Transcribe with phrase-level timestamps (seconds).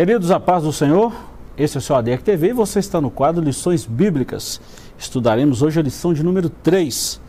[0.00, 1.12] Queridos, a paz do Senhor,
[1.58, 4.58] esse é o seu ADEC TV e você está no quadro Lições Bíblicas.
[4.98, 7.20] Estudaremos hoje a lição de número 3,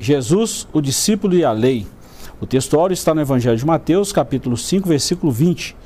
[0.00, 1.86] Jesus, o discípulo e a lei.
[2.40, 5.76] O texto áureo está no Evangelho de Mateus, capítulo 5, versículo 20.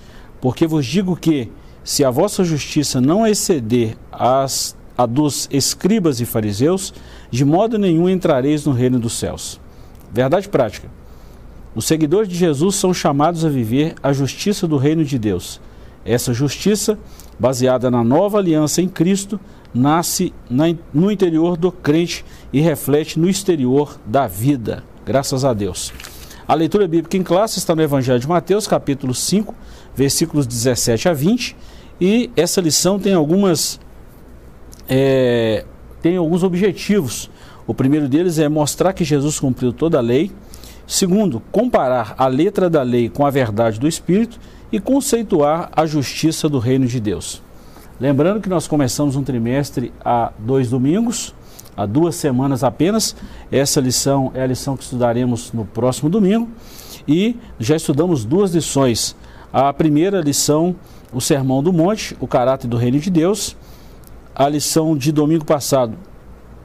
[0.41, 1.51] Porque vos digo que,
[1.83, 6.95] se a vossa justiça não exceder as, a dos escribas e fariseus,
[7.29, 9.61] de modo nenhum entrareis no reino dos céus.
[10.13, 10.89] Verdade prática.
[11.75, 15.61] Os seguidores de Jesus são chamados a viver a justiça do reino de Deus.
[16.05, 16.99] Essa justiça,
[17.39, 19.39] baseada na nova aliança em Cristo,
[19.73, 20.33] nasce
[20.93, 24.83] no interior do crente e reflete no exterior da vida.
[25.05, 25.93] Graças a Deus.
[26.49, 29.55] A leitura bíblica em classe está no Evangelho de Mateus, capítulo 5,
[29.95, 31.57] versículos 17 a 20.
[32.01, 33.79] E essa lição tem algumas
[34.89, 35.65] é,
[36.03, 37.31] tem alguns objetivos.
[37.67, 40.33] O primeiro deles é mostrar que Jesus cumpriu toda a lei.
[40.87, 44.41] Segundo, comparar a letra da lei com a verdade do Espírito
[44.73, 47.43] e conceituar a justiça do reino de Deus.
[48.01, 51.35] Lembrando que nós começamos um trimestre há dois domingos,
[51.77, 53.15] há duas semanas apenas.
[53.53, 56.49] Essa lição é a lição que estudaremos no próximo domingo.
[57.07, 59.15] E já estudamos duas lições.
[59.53, 60.75] A primeira lição,
[61.13, 63.57] o Sermão do Monte, o caráter do reino de Deus.
[64.35, 65.99] A lição de domingo passado,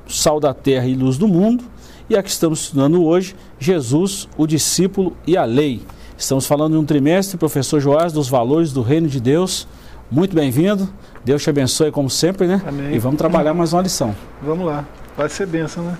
[0.07, 1.65] sal da terra e luz do mundo.
[2.09, 5.81] E a que estamos estudando hoje, Jesus, o discípulo e a lei.
[6.17, 9.67] Estamos falando de um trimestre, professor Joás, dos valores do reino de Deus.
[10.09, 10.89] Muito bem-vindo.
[11.25, 12.61] Deus te abençoe como sempre, né?
[12.65, 12.95] Amém.
[12.95, 14.15] E vamos trabalhar mais uma lição.
[14.41, 14.85] Vamos lá.
[15.17, 15.97] Vai ser benção, né?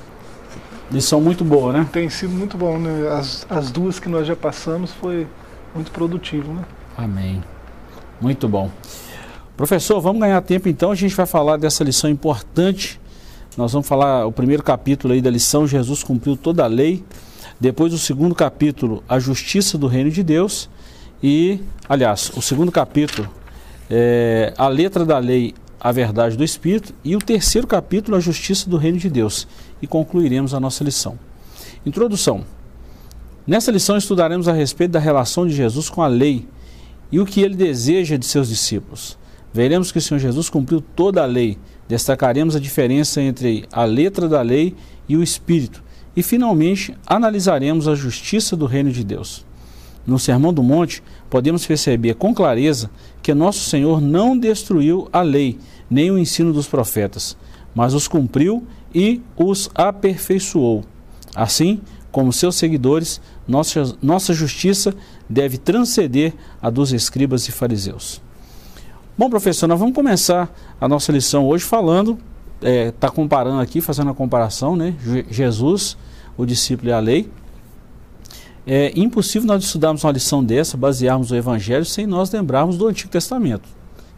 [0.89, 1.87] Lição muito boa, né?
[1.91, 3.09] Tem sido muito bom, né?
[3.09, 5.27] As, as duas que nós já passamos foi
[5.73, 6.63] muito produtivo, né?
[6.97, 7.43] Amém.
[8.21, 8.71] Muito bom.
[9.57, 10.91] Professor, vamos ganhar tempo então.
[10.91, 13.01] A gente vai falar dessa lição importante.
[13.57, 17.03] Nós vamos falar o primeiro capítulo aí da lição, Jesus cumpriu toda a lei.
[17.65, 20.69] Depois o segundo capítulo, a justiça do reino de Deus.
[21.23, 21.59] E,
[21.89, 23.27] aliás, o segundo capítulo,
[23.89, 26.93] é, a letra da lei, a verdade do Espírito.
[27.03, 29.47] E o terceiro capítulo, a justiça do reino de Deus.
[29.81, 31.17] E concluiremos a nossa lição.
[31.83, 32.45] Introdução.
[33.47, 36.47] Nessa lição estudaremos a respeito da relação de Jesus com a lei
[37.11, 39.17] e o que ele deseja de seus discípulos.
[39.51, 41.57] Veremos que o Senhor Jesus cumpriu toda a lei.
[41.87, 44.75] Destacaremos a diferença entre a letra da lei
[45.09, 45.83] e o Espírito
[46.15, 49.45] e, finalmente, analisaremos a justiça do reino de Deus.
[50.05, 52.89] No Sermão do Monte, podemos perceber com clareza
[53.21, 55.57] que nosso Senhor não destruiu a lei,
[55.89, 57.35] nem o ensino dos profetas,
[57.73, 60.83] mas os cumpriu e os aperfeiçoou.
[61.35, 61.81] Assim,
[62.11, 64.95] como seus seguidores, nossa, nossa justiça
[65.29, 68.21] deve transcender a dos escribas e fariseus.
[69.17, 72.17] Bom, professor, nós vamos começar a nossa lição hoje falando
[72.65, 74.95] está é, tá comparando aqui, fazendo a comparação, né?
[75.29, 75.95] Jesus,
[76.35, 77.29] o discípulo e a lei.
[78.65, 83.11] É impossível nós estudarmos uma lição dessa, basearmos o Evangelho, sem nós lembrarmos do Antigo
[83.11, 83.69] Testamento.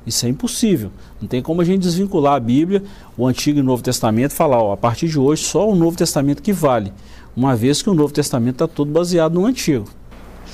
[0.05, 0.89] Isso é impossível.
[1.19, 2.81] Não tem como a gente desvincular a Bíblia,
[3.17, 5.75] o Antigo e o Novo Testamento, e falar, ó, a partir de hoje só o
[5.75, 6.93] Novo Testamento que vale,
[7.35, 9.85] uma vez que o Novo Testamento está todo baseado no Antigo.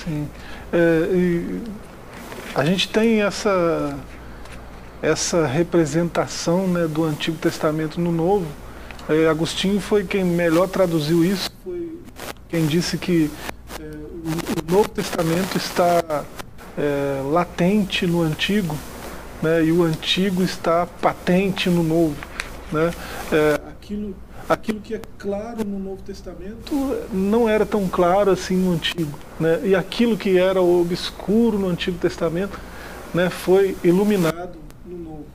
[0.04, 0.28] Sim.
[0.72, 1.44] É,
[2.56, 3.96] a gente tem essa
[5.04, 8.48] essa representação né, do Antigo Testamento no Novo.
[9.10, 12.00] É, Agostinho foi quem melhor traduziu isso, foi
[12.48, 13.30] quem disse que
[13.82, 16.24] é, o, Novo Testamento está
[16.78, 18.78] é, latente no Antigo
[19.42, 22.16] né, e o Antigo está patente no Novo.
[22.72, 22.90] Né?
[23.30, 24.16] É, aquilo,
[24.48, 29.20] aquilo que é claro no Novo Testamento não era tão claro assim no Antigo.
[29.38, 29.60] Né?
[29.66, 32.58] E aquilo que era obscuro no Antigo Testamento
[33.14, 35.26] né, foi iluminado no novo.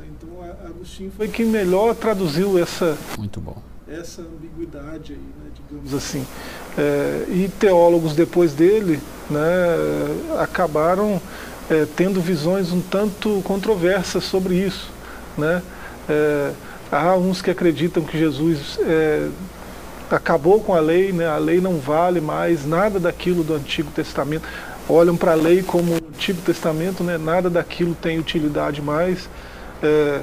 [0.00, 3.56] Então Agostinho foi quem melhor traduziu essa muito bom
[3.90, 6.26] essa ambiguidade aí, né, digamos assim.
[6.76, 9.00] É, e teólogos depois dele,
[9.30, 9.40] né,
[10.38, 11.20] acabaram
[11.70, 14.90] é, tendo visões um tanto controversas sobre isso,
[15.36, 15.62] né.
[16.08, 16.52] É,
[16.92, 19.28] há uns que acreditam que Jesus é,
[20.10, 24.46] acabou com a lei, né, a lei não vale mais nada daquilo do Antigo Testamento
[24.88, 27.18] olham para a lei como o Antigo Testamento, né?
[27.18, 29.28] nada daquilo tem utilidade mais.
[29.82, 30.20] É,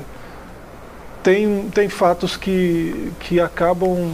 [1.23, 4.12] tem, tem fatos que, que acabam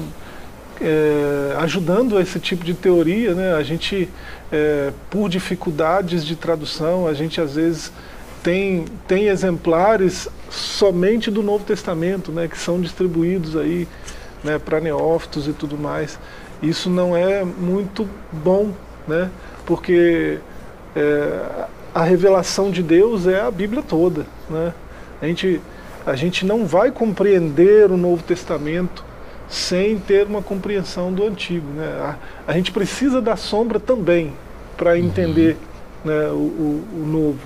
[0.79, 3.33] é, ajudando esse tipo de teoria.
[3.33, 3.53] Né?
[3.53, 4.09] A gente,
[4.51, 7.91] é, por dificuldades de tradução, a gente às vezes
[8.43, 12.47] tem, tem exemplares somente do Novo Testamento, né?
[12.47, 13.87] que são distribuídos aí
[14.43, 16.17] né, para neófitos e tudo mais.
[16.61, 18.71] Isso não é muito bom,
[19.07, 19.29] né?
[19.71, 20.37] Porque
[20.93, 21.39] é,
[21.95, 24.25] a revelação de Deus é a Bíblia toda.
[24.49, 24.73] Né?
[25.21, 25.61] A, gente,
[26.05, 29.05] a gente não vai compreender o Novo Testamento
[29.47, 31.65] sem ter uma compreensão do Antigo.
[31.73, 31.85] Né?
[31.85, 32.15] A,
[32.51, 34.33] a gente precisa da sombra também
[34.75, 34.97] para uhum.
[34.97, 35.55] entender
[36.03, 36.11] uhum.
[36.11, 37.39] né, o, o, o, Novo.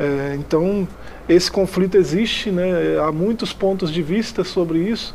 [0.00, 0.88] É, então,
[1.28, 2.98] esse conflito existe, né?
[3.06, 5.14] há muitos pontos de vista sobre isso,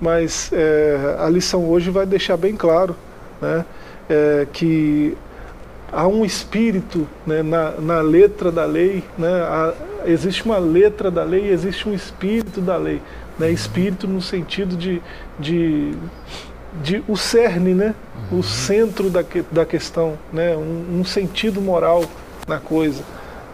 [0.00, 2.96] mas é, a lição hoje vai deixar bem claro
[3.40, 3.64] né?
[4.10, 5.16] É, que
[5.92, 9.74] há um espírito né, na, na, letra da lei, né, há,
[10.06, 13.00] existe uma letra da lei, existe um espírito da lei.
[13.38, 15.02] Né, espírito no sentido de,
[15.38, 15.94] de,
[16.82, 17.94] de o cerne, né,
[18.30, 18.42] o uhum.
[18.42, 22.04] centro da, da questão, né, um, um sentido moral
[22.48, 23.02] na coisa.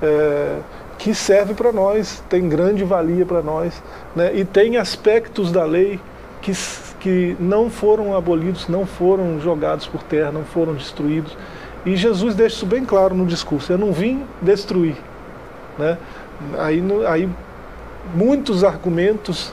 [0.00, 0.58] É,
[0.96, 3.80] que serve para nós, tem grande valia para nós,
[4.16, 6.00] né, e tem aspectos da lei
[6.42, 6.52] que,
[6.98, 11.36] que não foram abolidos, não foram jogados por terra, não foram destruídos.
[11.84, 14.96] E Jesus deixa isso bem claro no discurso: eu não vim destruir.
[15.78, 15.96] Né?
[16.58, 17.28] Aí, aí
[18.14, 19.52] muitos argumentos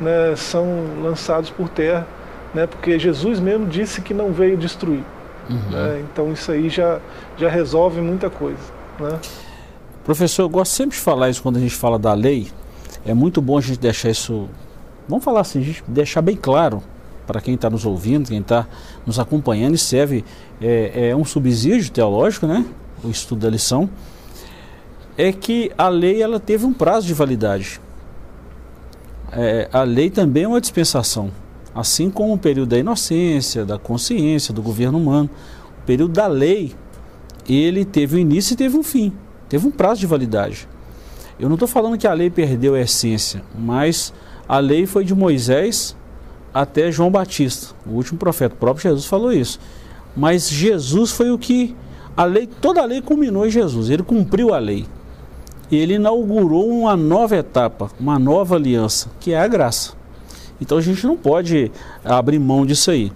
[0.00, 2.06] né, são lançados por terra,
[2.54, 5.04] né, porque Jesus mesmo disse que não veio destruir.
[5.48, 5.70] Uhum.
[5.70, 6.04] Né?
[6.10, 7.00] Então isso aí já,
[7.36, 8.62] já resolve muita coisa.
[8.98, 9.18] Né?
[10.04, 12.48] Professor, eu gosto sempre de falar isso quando a gente fala da lei.
[13.04, 14.48] É muito bom a gente deixar isso,
[15.08, 16.82] vamos falar assim, a gente deixar bem claro
[17.30, 18.66] para quem está nos ouvindo, quem está
[19.06, 20.24] nos acompanhando, e serve
[20.60, 22.64] é, é, um subsídio teológico, né?
[23.04, 23.88] O estudo da lição,
[25.16, 27.80] é que a lei ela teve um prazo de validade.
[29.30, 31.30] É, a lei também é uma dispensação,
[31.72, 35.30] assim como o período da inocência, da consciência, do governo humano.
[35.82, 36.74] O período da lei,
[37.48, 39.12] ele teve um início e teve um fim,
[39.48, 40.68] teve um prazo de validade.
[41.38, 44.12] Eu não estou falando que a lei perdeu a essência, mas
[44.48, 45.94] a lei foi de Moisés
[46.52, 48.54] até João Batista, o último profeta.
[48.54, 49.58] O próprio Jesus falou isso.
[50.16, 51.74] Mas Jesus foi o que
[52.16, 53.90] a lei, toda a lei culminou em Jesus.
[53.90, 54.86] Ele cumpriu a lei.
[55.70, 59.92] E ele inaugurou uma nova etapa, uma nova aliança, que é a graça.
[60.60, 61.70] Então a gente não pode
[62.04, 63.12] abrir mão disso aí.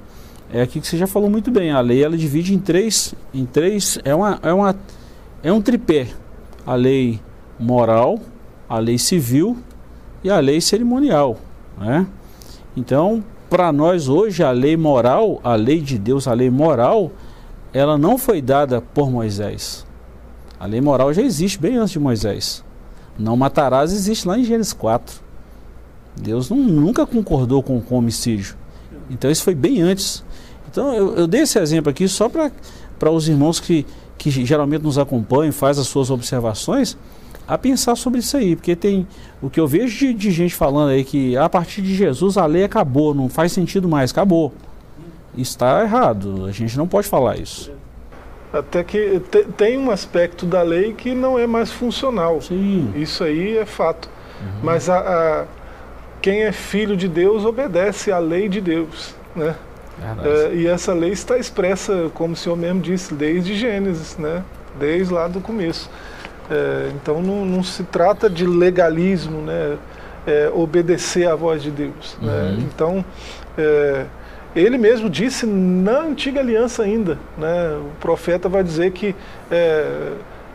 [0.52, 1.72] É aqui que você já falou muito bem.
[1.72, 4.76] A lei ela divide em três, em três é uma, é uma
[5.42, 6.08] é um tripé.
[6.64, 7.20] A lei
[7.58, 8.20] moral,
[8.68, 9.58] a lei civil
[10.22, 11.38] e a lei cerimonial,
[11.76, 12.06] né?
[12.76, 17.12] Então, para nós hoje, a lei moral, a lei de Deus, a lei moral,
[17.72, 19.86] ela não foi dada por Moisés.
[20.58, 22.64] A lei moral já existe bem antes de Moisés.
[23.18, 25.22] Não matarás existe lá em Gênesis 4.
[26.20, 28.56] Deus não, nunca concordou com, com o homicídio.
[29.10, 30.24] Então isso foi bem antes.
[30.70, 33.86] Então eu, eu dei esse exemplo aqui só para os irmãos que,
[34.16, 36.96] que geralmente nos acompanham, faz as suas observações,
[37.46, 39.06] a pensar sobre isso aí, porque tem
[39.42, 42.46] o que eu vejo de, de, gente falando aí que a partir de Jesus a
[42.46, 44.52] lei acabou, não faz sentido mais, acabou.
[45.36, 47.70] Está errado, a gente não pode falar isso.
[48.52, 52.40] Até que te, tem um aspecto da lei que não é mais funcional.
[52.40, 52.92] Sim.
[52.94, 54.08] Isso aí é fato.
[54.40, 54.60] Uhum.
[54.62, 55.44] Mas a, a,
[56.22, 59.56] quem é filho de Deus obedece à lei de Deus, né?
[60.24, 64.42] É, e essa lei está expressa, como o senhor mesmo disse, desde Gênesis, né?
[64.78, 65.88] Desde lá do começo.
[66.50, 69.76] É, então não, não, se trata de legalismo, né?
[70.26, 72.16] É, obedecer à voz de Deus.
[72.20, 72.32] Né?
[72.32, 72.56] Uhum.
[72.56, 72.56] Né?
[72.60, 73.04] Então,
[73.58, 74.06] é,
[74.56, 77.78] ele mesmo disse na antiga aliança ainda, né?
[77.78, 79.14] o profeta vai dizer que
[79.50, 80.12] é,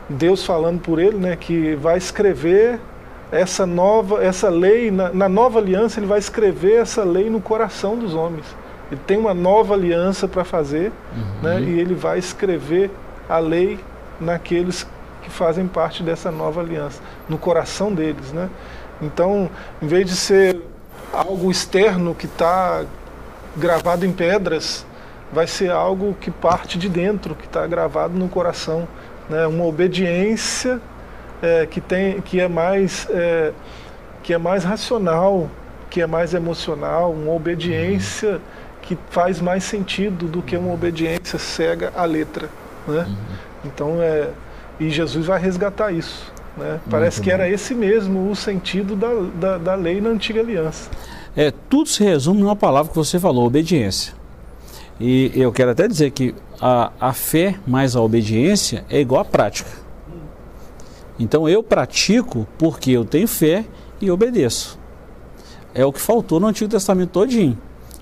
[0.10, 2.80] Deus falando por ele, né, que vai escrever
[3.32, 7.96] essa nova, essa lei na, na, nova aliança ele vai escrever essa lei no coração
[7.96, 8.46] dos homens.
[8.92, 11.44] Ele tem uma nova aliança para fazer, uhum.
[11.44, 12.90] né, e ele vai escrever
[13.30, 13.78] a lei
[14.20, 14.90] naqueles que
[15.28, 18.32] fazem parte dessa nova aliança, no coração deles.
[18.32, 18.48] Né?
[19.02, 19.50] Então,
[19.82, 20.62] em vez de ser
[21.12, 22.86] algo externo que está
[23.58, 24.86] gravado em pedras,
[25.32, 28.88] vai ser algo que parte de dentro, que está gravado no coração.
[29.30, 29.46] Né?
[29.48, 30.80] Uma obediência
[31.42, 33.54] é, que, tem, que, é mais, é,
[34.24, 35.50] que é mais racional,
[35.90, 38.40] que é mais emocional, uma obediência
[38.82, 42.50] que faz mais sentido do que uma obediência cega à letra.
[42.88, 43.06] Né?
[43.08, 43.16] Uhum.
[43.66, 44.30] Então, é,
[44.80, 46.32] e Jesus vai resgatar isso.
[46.58, 46.80] Né?
[46.90, 49.10] Parece que era esse mesmo o sentido da,
[49.40, 50.90] da, da, lei na antiga aliança.
[51.36, 54.14] É, tudo se resume numa palavra que você falou, obediência.
[55.00, 59.26] E eu quero até dizer que a, a fé mais a obediência é igual à
[59.26, 59.70] prática.
[61.18, 63.66] Então eu pratico porque eu tenho fé
[64.02, 64.78] e obedeço.
[65.74, 67.58] É o que faltou no Antigo Testamento todinho.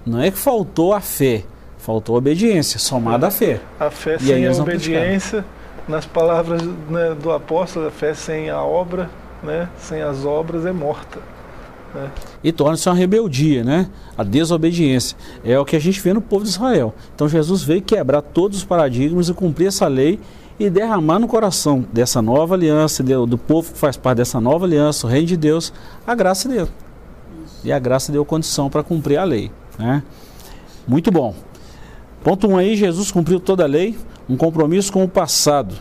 [0.06, 1.44] Não é que faltou a fé,
[1.78, 3.60] faltou a obediência, somada à fé.
[3.80, 5.46] A fé e sem a obediência
[5.88, 9.10] nas palavras né, do apóstolo, a fé sem a obra,
[9.42, 11.20] né, sem as obras é morta.
[11.94, 12.12] Né?
[12.44, 13.90] E torna-se uma rebeldia, né?
[14.18, 15.18] A desobediência.
[15.44, 16.94] É o que a gente vê no povo de Israel.
[17.16, 20.20] Então Jesus veio quebrar todos os paradigmas e cumprir essa lei
[20.60, 25.06] e derramar no coração dessa nova aliança, do povo que faz parte dessa nova aliança,
[25.06, 25.72] o reino de Deus,
[26.06, 26.70] a graça dele.
[27.64, 29.52] E a graça deu condição para cumprir a lei.
[29.78, 30.04] Né?
[30.88, 31.36] Muito bom.
[32.24, 33.96] Ponto 1 um aí, Jesus cumpriu toda a lei,
[34.30, 35.76] um compromisso com o passado.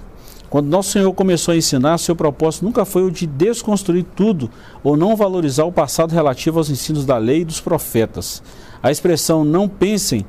[0.49, 4.49] Quando nosso Senhor começou a ensinar, seu propósito nunca foi o de desconstruir tudo
[4.83, 8.43] ou não valorizar o passado relativo aos ensinos da lei e dos profetas.
[8.83, 10.25] A expressão não pensem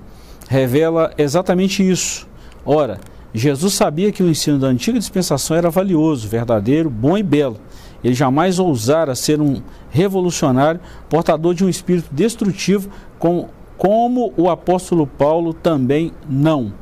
[0.48, 2.28] revela exatamente isso.
[2.66, 3.00] Ora,
[3.34, 7.58] Jesus sabia que o ensino da antiga dispensação era valioso, verdadeiro, bom e belo.
[8.04, 15.06] Ele jamais ousara ser um revolucionário, portador de um espírito destrutivo, como, como o apóstolo
[15.06, 16.74] Paulo também não.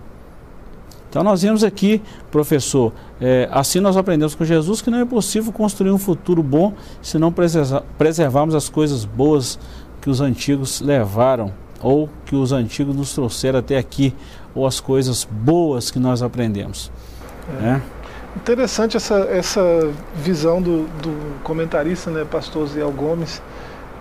[1.15, 2.91] Então nós vemos aqui, professor,
[3.21, 7.17] é, assim nós aprendemos com Jesus que não é possível construir um futuro bom se
[7.17, 7.33] não
[7.97, 9.57] preservarmos as coisas boas
[10.01, 14.13] que os antigos levaram ou que os antigos nos trouxeram até aqui,
[14.53, 16.91] ou as coisas boas que nós aprendemos.
[17.59, 17.61] É.
[17.61, 17.81] Né?
[18.35, 23.41] Interessante essa, essa visão do, do comentarista, né, pastor Zé Gomes,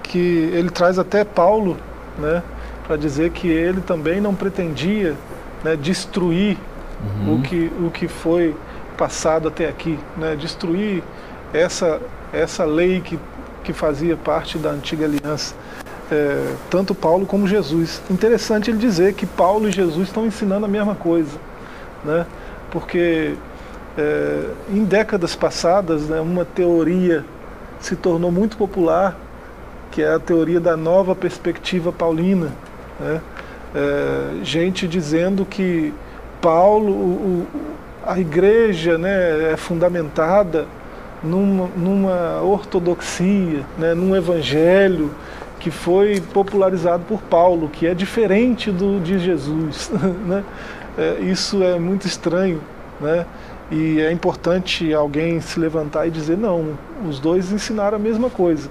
[0.03, 1.77] que ele traz até Paulo,
[2.19, 2.43] né,
[2.85, 5.15] para dizer que ele também não pretendia
[5.63, 6.59] né, destruir
[7.05, 7.37] uhum.
[7.37, 8.55] o, que, o que foi
[8.97, 10.37] passado até aqui, né?
[10.37, 11.03] destruir
[11.53, 12.01] essa,
[12.33, 13.19] essa lei que,
[13.63, 15.55] que fazia parte da antiga aliança.
[16.11, 18.03] É, tanto Paulo como Jesus.
[18.11, 21.39] Interessante ele dizer que Paulo e Jesus estão ensinando a mesma coisa,
[22.05, 22.27] né?
[22.71, 23.35] porque
[23.97, 27.25] é, em décadas passadas né, uma teoria
[27.81, 29.17] se tornou muito popular,
[29.91, 32.53] que é a teoria da nova perspectiva paulina.
[32.99, 33.21] Né?
[33.75, 35.93] É, gente dizendo que
[36.45, 37.47] Paulo, o,
[38.07, 40.67] a igreja né, é fundamentada
[41.23, 45.11] numa, numa ortodoxia, né, num evangelho
[45.59, 49.91] que foi popularizado por Paulo, que é diferente do de Jesus.
[50.29, 50.45] Né?
[50.99, 52.61] É, isso é muito estranho.
[53.01, 53.25] Né?
[53.71, 58.69] E é importante alguém se levantar e dizer: não, os dois ensinaram a mesma coisa.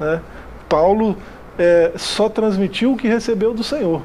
[0.00, 0.18] Né?
[0.66, 1.14] Paulo
[1.58, 4.00] é, só transmitiu o que recebeu do Senhor.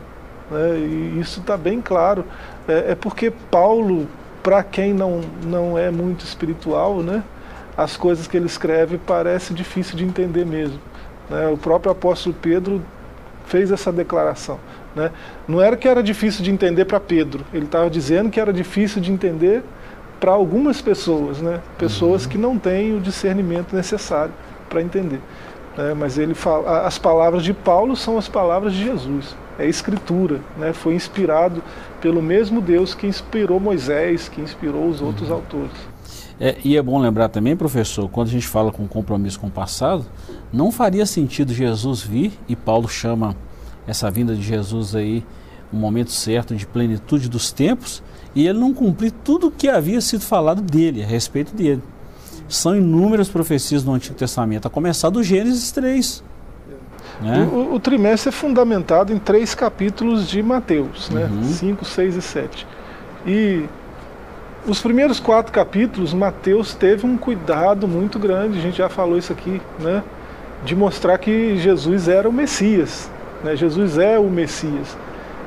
[0.51, 0.77] Né?
[0.77, 2.25] E isso está bem claro
[2.67, 4.07] é, é porque Paulo,
[4.43, 7.23] para quem não, não é muito espiritual, né,
[7.75, 10.79] as coisas que ele escreve parece difícil de entender mesmo.
[11.29, 11.47] Né?
[11.47, 12.81] O próprio apóstolo Pedro
[13.45, 14.59] fez essa declaração.
[14.95, 15.11] Né?
[15.47, 19.01] Não era que era difícil de entender para Pedro, ele estava dizendo que era difícil
[19.01, 19.63] de entender
[20.19, 21.59] para algumas pessoas, né?
[21.77, 22.29] pessoas uhum.
[22.29, 24.33] que não têm o discernimento necessário
[24.67, 25.21] para entender.
[25.77, 25.93] Né?
[25.93, 30.73] Mas ele fala, as palavras de Paulo são as palavras de Jesus é escritura, né?
[30.73, 31.63] foi inspirado
[32.01, 35.35] pelo mesmo Deus que inspirou Moisés, que inspirou os outros uhum.
[35.35, 35.97] autores.
[36.39, 39.51] É, e é bom lembrar também, professor, quando a gente fala com compromisso com o
[39.51, 40.05] passado,
[40.53, 43.35] não faria sentido Jesus vir, e Paulo chama
[43.87, 45.25] essa vinda de Jesus aí,
[45.73, 48.03] um momento certo de plenitude dos tempos,
[48.35, 51.81] e ele não cumprir tudo o que havia sido falado dele, a respeito dele.
[52.47, 56.23] São inúmeras profecias no Antigo Testamento, a começar do Gênesis 3.
[57.21, 57.47] Né?
[57.51, 61.29] O, o, trimestre é fundamentado em três capítulos de Mateus, né?
[61.43, 62.67] 5, 6 e 7.
[63.25, 63.65] E
[64.67, 69.33] os primeiros quatro capítulos, Mateus teve um cuidado muito grande, a gente já falou isso
[69.33, 70.03] aqui, né?
[70.63, 73.09] de mostrar que Jesus era o Messias.
[73.43, 73.55] Né?
[73.55, 74.97] Jesus é o Messias.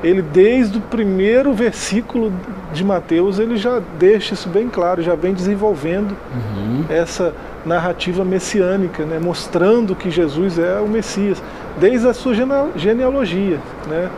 [0.02, 2.32] Ele, desde o primeiro versículo
[2.72, 6.84] de Mateus, ele já deixa isso bem claro, já vem desenvolvendo uhum.
[6.88, 9.18] essa narrativa messiânica, né?
[9.22, 11.42] mostrando que Jesus é o Messias,
[11.78, 12.32] desde a sua
[12.76, 14.10] genealogia, né?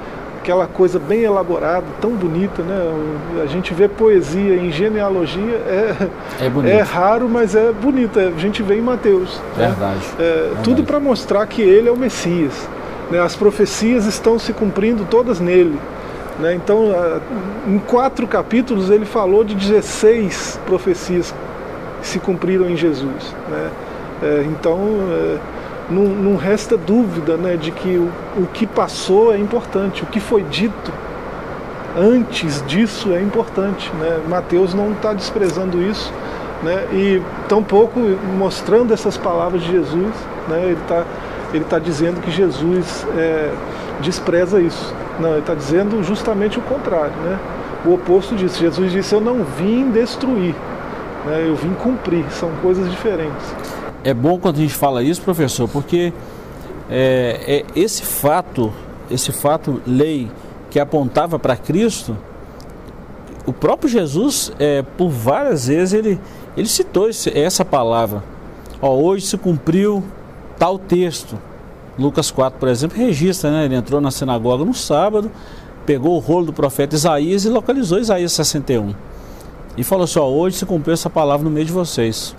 [0.43, 3.43] aquela coisa bem elaborada, tão bonita, né?
[3.43, 6.09] A gente vê poesia em genealogia, é,
[6.41, 8.33] é, é raro, mas é bonita.
[8.37, 9.41] A gente vê em Mateus.
[9.57, 9.69] Né?
[9.69, 10.01] Verdade.
[10.19, 10.65] É, Verdade.
[10.65, 12.69] Tudo para mostrar que ele é o Messias.
[13.09, 13.21] Né?
[13.21, 15.79] As profecias estão se cumprindo todas nele.
[16.41, 16.55] Né?
[16.55, 16.93] Então,
[17.69, 21.33] em quatro capítulos, ele falou de 16 profecias
[22.03, 23.35] se cumpriram em Jesus.
[23.49, 23.71] Né?
[24.23, 24.79] É, então,
[25.11, 25.39] é,
[25.91, 30.21] não, não, resta dúvida né, de que o, o que passou é importante, o que
[30.21, 30.93] foi dito
[31.97, 33.91] antes disso é importante.
[33.99, 34.21] Né?
[34.29, 36.13] Mateus não está desprezando isso
[36.63, 36.87] né?
[36.93, 37.99] e tampouco
[38.37, 40.13] mostrando essas palavras de Jesus.
[40.49, 40.65] Né?
[40.65, 41.05] Ele está
[41.53, 43.53] ele tá dizendo que Jesus é,
[44.01, 44.95] despreza isso.
[45.21, 47.13] Não, ele está dizendo justamente o contrário.
[47.23, 47.39] Né?
[47.85, 48.59] O oposto disso.
[48.59, 50.55] Jesus disse: Eu não vim destruir,
[51.25, 51.47] né?
[51.47, 53.55] Eu vim cumprir, são coisas diferentes.
[54.05, 56.13] É bom quando a gente fala isso, professor, porque
[56.91, 58.73] é, é esse fato,
[59.11, 60.31] esse fato lei
[60.71, 62.17] que apontava para Cristo,
[63.47, 66.21] o próprio Jesus, é, por várias vezes, ele,
[66.57, 68.23] ele citou esse, essa palavra.
[68.81, 70.03] Ó, hoje se cumpriu
[70.59, 71.39] tal texto.
[71.99, 73.65] Lucas 4, por exemplo, registra, né?
[73.67, 75.31] Ele entrou na sinagoga no sábado,
[75.85, 78.95] pegou o rolo do profeta Isaías e localizou Isaías 61
[79.77, 82.37] e falou assim: ó, hoje se cumpriu essa palavra no meio de vocês.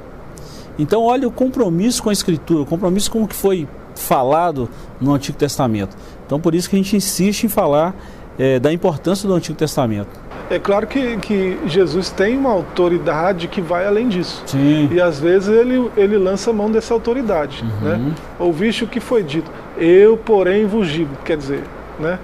[0.78, 5.14] Então, olha o compromisso com a Escritura, o compromisso com o que foi falado no
[5.14, 5.96] Antigo Testamento.
[6.26, 7.96] Então, por isso que a gente insiste em falar
[8.40, 10.10] é, da importância do Antigo Testamento.
[10.50, 14.44] É claro que, que Jesus tem uma autoridade que vai além disso.
[14.46, 14.90] Sim.
[14.92, 17.64] E às vezes ele, ele lança mão dessa autoridade.
[17.64, 17.90] Uhum.
[17.90, 18.14] Né?
[18.40, 19.50] Ouviste o que foi dito.
[19.78, 21.16] Eu, porém, vos digo.
[21.24, 21.64] Quer dizer,
[22.00, 22.20] né?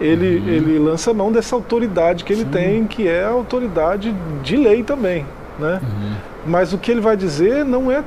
[0.00, 0.48] Ele, Uhum.
[0.48, 2.50] ele lança mão dessa autoridade que ele Sim.
[2.50, 5.26] tem, que é a autoridade de lei também.
[5.58, 5.80] Né?
[5.82, 6.12] Uhum.
[6.46, 8.02] Mas o que ele vai dizer não é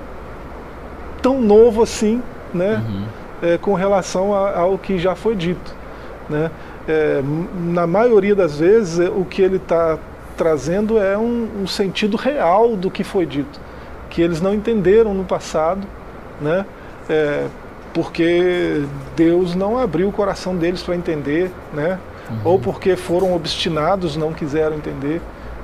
[1.21, 2.21] tão novo assim,
[2.53, 2.83] né?
[2.87, 3.03] Uhum.
[3.41, 5.75] é, com relação a- ao que já foi dito.
[6.29, 6.49] Né?
[6.87, 7.21] É,
[7.71, 9.97] na maioria das vezes, é, o que ele está
[10.35, 13.59] trazendo é um, um sentido real do que foi dito,
[14.09, 15.81] que eles não entenderam no passado,
[16.41, 16.65] né?
[17.09, 17.45] É,
[17.97, 18.83] porque
[19.15, 21.97] Deus não abriu o coração deles para entender, né?
[22.43, 25.19] ou porque foram obstinados, não quiseram entender.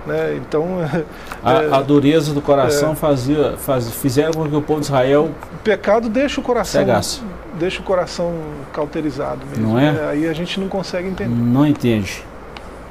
[0.08, 0.38] Né?
[0.38, 0.80] Então,
[1.44, 5.30] A, é, a dureza do coração fazia, faz, fizeram com que o povo de Israel
[5.54, 7.22] o pecado deixa o coração cegasse.
[7.60, 8.34] deixa o coração
[8.74, 9.68] cauterizado mesmo.
[9.68, 9.92] Não é?
[9.92, 10.08] né?
[10.10, 11.36] Aí a gente não consegue entender.
[11.36, 12.24] Não entende.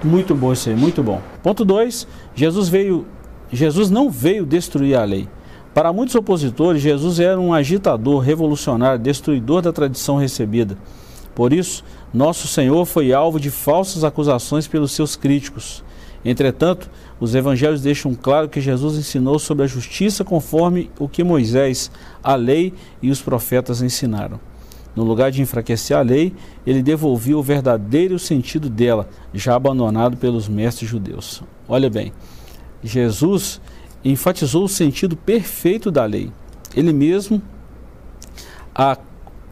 [0.04, 1.20] Muito bom isso aí, muito bom.
[1.42, 2.06] Ponto 2.
[2.32, 3.04] Jesus veio.
[3.52, 5.28] Jesus não veio destruir a lei.
[5.74, 10.76] Para muitos opositores, Jesus era um agitador, revolucionário, destruidor da tradição recebida.
[11.34, 15.82] Por isso, nosso Senhor foi alvo de falsas acusações pelos seus críticos.
[16.22, 21.90] Entretanto, os evangelhos deixam claro que Jesus ensinou sobre a justiça conforme o que Moisés,
[22.22, 24.38] a lei e os profetas ensinaram.
[24.94, 26.34] No lugar de enfraquecer a lei,
[26.66, 31.42] ele devolvia o verdadeiro sentido dela, já abandonado pelos mestres judeus.
[31.66, 32.12] Olha bem,
[32.84, 33.58] Jesus
[34.04, 36.30] enfatizou o sentido perfeito da lei.
[36.74, 37.42] Ele mesmo
[38.74, 38.96] a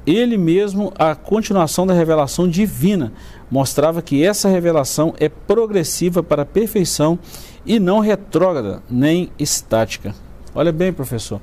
[0.06, 3.12] ele mesmo a continuação da revelação divina
[3.50, 7.18] mostrava que essa revelação é progressiva para a perfeição
[7.66, 10.14] e não retrógrada nem estática.
[10.54, 11.40] Olha bem, professor.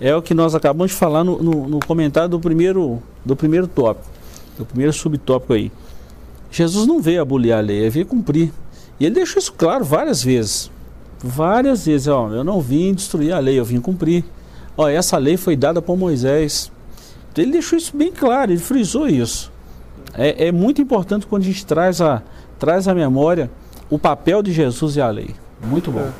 [0.00, 3.66] É o que nós acabamos de falar no, no, no comentário do primeiro, do primeiro
[3.66, 4.08] tópico,
[4.56, 5.72] do primeiro subtópico aí.
[6.50, 8.52] Jesus não veio abolir a lei, ele veio cumprir.
[9.00, 10.70] E ele deixou isso claro várias vezes.
[11.22, 14.24] Várias vezes, ó, eu não vim destruir a lei, eu vim cumprir.
[14.76, 16.70] Ó, essa lei foi dada por Moisés.
[17.36, 19.52] Ele deixou isso bem claro, ele frisou isso.
[20.14, 22.22] É, é muito importante quando a gente traz a,
[22.58, 23.48] traz à memória
[23.88, 25.30] o papel de Jesus e a lei.
[25.62, 26.10] Muito bom.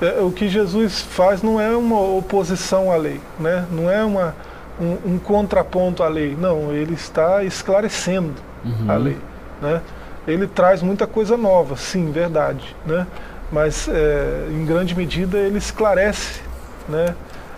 [0.00, 3.66] É, o que Jesus faz não é uma oposição à lei, né?
[3.70, 4.34] não é uma,
[4.80, 6.36] um, um contraponto à lei.
[6.38, 8.34] Não, ele está esclarecendo
[8.64, 8.90] Uhum.
[8.90, 9.16] a lei.
[9.60, 9.80] Né?
[10.28, 12.76] Ele traz muita coisa nova, sim, verdade.
[12.86, 13.06] Né?
[13.52, 16.40] Mas, é, em grande medida, ele esclarece
[16.88, 17.14] né,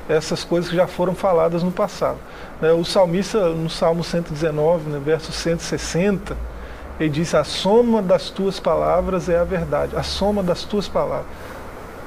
[0.08, 2.18] essas coisas que já foram faladas no passado.
[2.60, 2.72] Né?
[2.72, 6.36] O salmista, no Salmo 119, né, verso 160,
[6.98, 9.96] ele diz: A soma das tuas palavras é a verdade.
[9.96, 11.26] A soma das tuas palavras.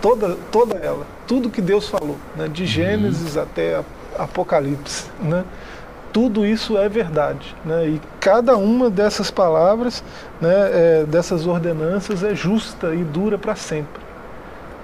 [0.01, 1.05] Toda, toda ela.
[1.27, 3.83] Tudo que Deus falou, né, de Gênesis até
[4.17, 5.05] Apocalipse.
[5.19, 5.43] Né?
[6.15, 7.53] Tudo isso é verdade.
[7.65, 7.87] Né?
[7.89, 10.01] E cada uma dessas palavras,
[10.39, 14.01] né, é, dessas ordenanças, é justa e dura para sempre.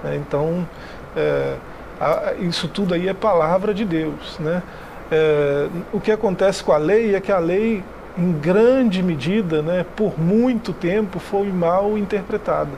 [0.04, 0.16] Né?
[0.16, 0.68] Então,
[1.16, 1.54] é,
[1.98, 4.38] a, isso tudo aí é palavra de Deus.
[4.38, 4.62] Né?
[5.10, 7.82] É, o que acontece com a lei é que a lei,
[8.18, 12.72] em grande medida, né, por muito tempo, foi mal interpretada,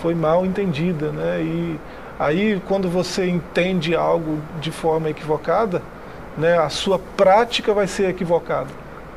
[0.00, 1.10] foi mal entendida.
[1.10, 1.42] Né?
[1.42, 1.80] E
[2.16, 5.82] aí, quando você entende algo de forma equivocada,
[6.36, 8.68] né, a sua prática vai ser equivocada.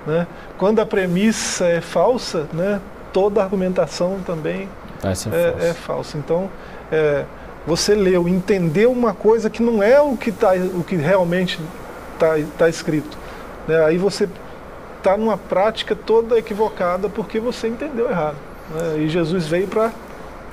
[0.06, 0.28] Né?
[0.58, 2.80] Quando a premissa é falsa, né,
[3.12, 4.70] toda argumentação também
[5.04, 6.18] é, é falsa.
[6.18, 6.50] Então,
[6.92, 7.26] é,
[7.66, 11.60] você leu, entendeu uma coisa que não é o que, tá, o que realmente
[12.14, 13.18] está tá escrito.
[13.68, 13.84] Né?
[13.84, 14.30] Aí você
[14.98, 18.38] está numa prática toda equivocada porque você entendeu errado.
[18.74, 19.04] Né?
[19.04, 19.92] E Jesus veio para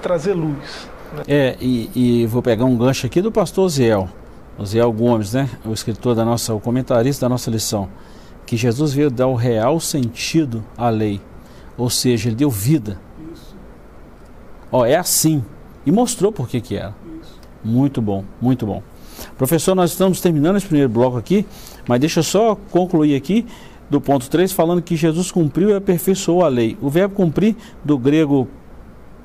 [0.01, 0.88] trazer luz.
[1.12, 1.22] Né?
[1.29, 4.09] É, e, e vou pegar um gancho aqui do pastor Ziel,
[4.58, 5.48] o Ziel Gomes, né?
[5.64, 7.88] O escritor da nossa, o comentarista da nossa lição,
[8.46, 11.20] que Jesus veio dar o real sentido à lei,
[11.76, 12.98] ou seja, ele deu vida.
[13.32, 13.56] Isso,
[14.70, 15.44] Ó, é assim.
[15.84, 16.94] E mostrou por que que era.
[17.20, 17.40] isso.
[17.64, 18.82] Muito bom, muito bom.
[19.36, 21.46] Professor, nós estamos terminando esse primeiro bloco aqui,
[21.86, 23.46] mas deixa eu só concluir aqui
[23.90, 26.78] do ponto 3, falando que Jesus cumpriu e aperfeiçoou a lei.
[26.80, 28.48] O verbo cumprir, do grego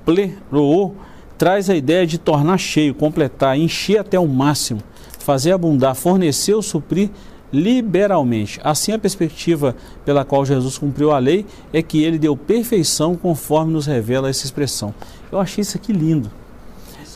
[0.03, 0.95] pleroo,
[1.37, 4.81] traz a ideia de tornar cheio, completar, encher até o máximo,
[5.27, 7.09] fazer abundar, fornecer ou suprir
[7.51, 8.61] liberalmente.
[8.63, 13.73] Assim, a perspectiva pela qual Jesus cumpriu a lei é que ele deu perfeição conforme
[13.73, 14.95] nos revela essa expressão.
[15.29, 16.31] Eu achei isso aqui lindo.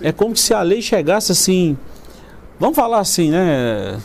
[0.01, 1.77] É como se a lei chegasse assim.
[2.59, 3.97] Vamos falar assim, né?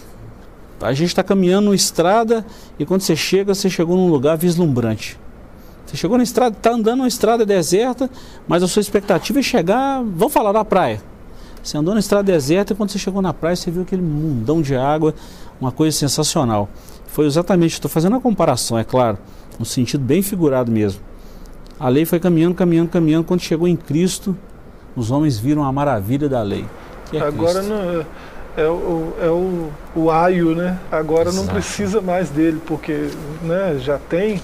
[0.81, 2.47] A gente está caminhando numa estrada
[2.79, 5.19] e quando você chega, você chegou num lugar vislumbrante.
[5.85, 8.09] Você chegou na estrada, está andando numa estrada deserta,
[8.47, 10.01] mas a sua expectativa é chegar.
[10.05, 11.03] Vamos falar da praia.
[11.67, 14.63] Você andou na estrada deserta e quando você chegou na praia, você viu aquele mundão
[14.63, 15.13] de água,
[15.61, 16.69] uma coisa sensacional.
[17.09, 19.19] Foi exatamente, estou fazendo uma comparação, é claro,
[19.59, 21.01] no sentido bem figurado mesmo.
[21.81, 23.25] A lei foi caminhando, caminhando, caminhando.
[23.25, 24.37] Quando chegou em Cristo,
[24.95, 26.65] os homens viram a maravilha da lei.
[27.13, 28.07] É Agora não,
[28.57, 30.79] é, o, é o, o aio, né?
[30.91, 31.47] Agora Exato.
[31.47, 33.11] não precisa mais dele, porque
[33.43, 34.41] né, já, tem,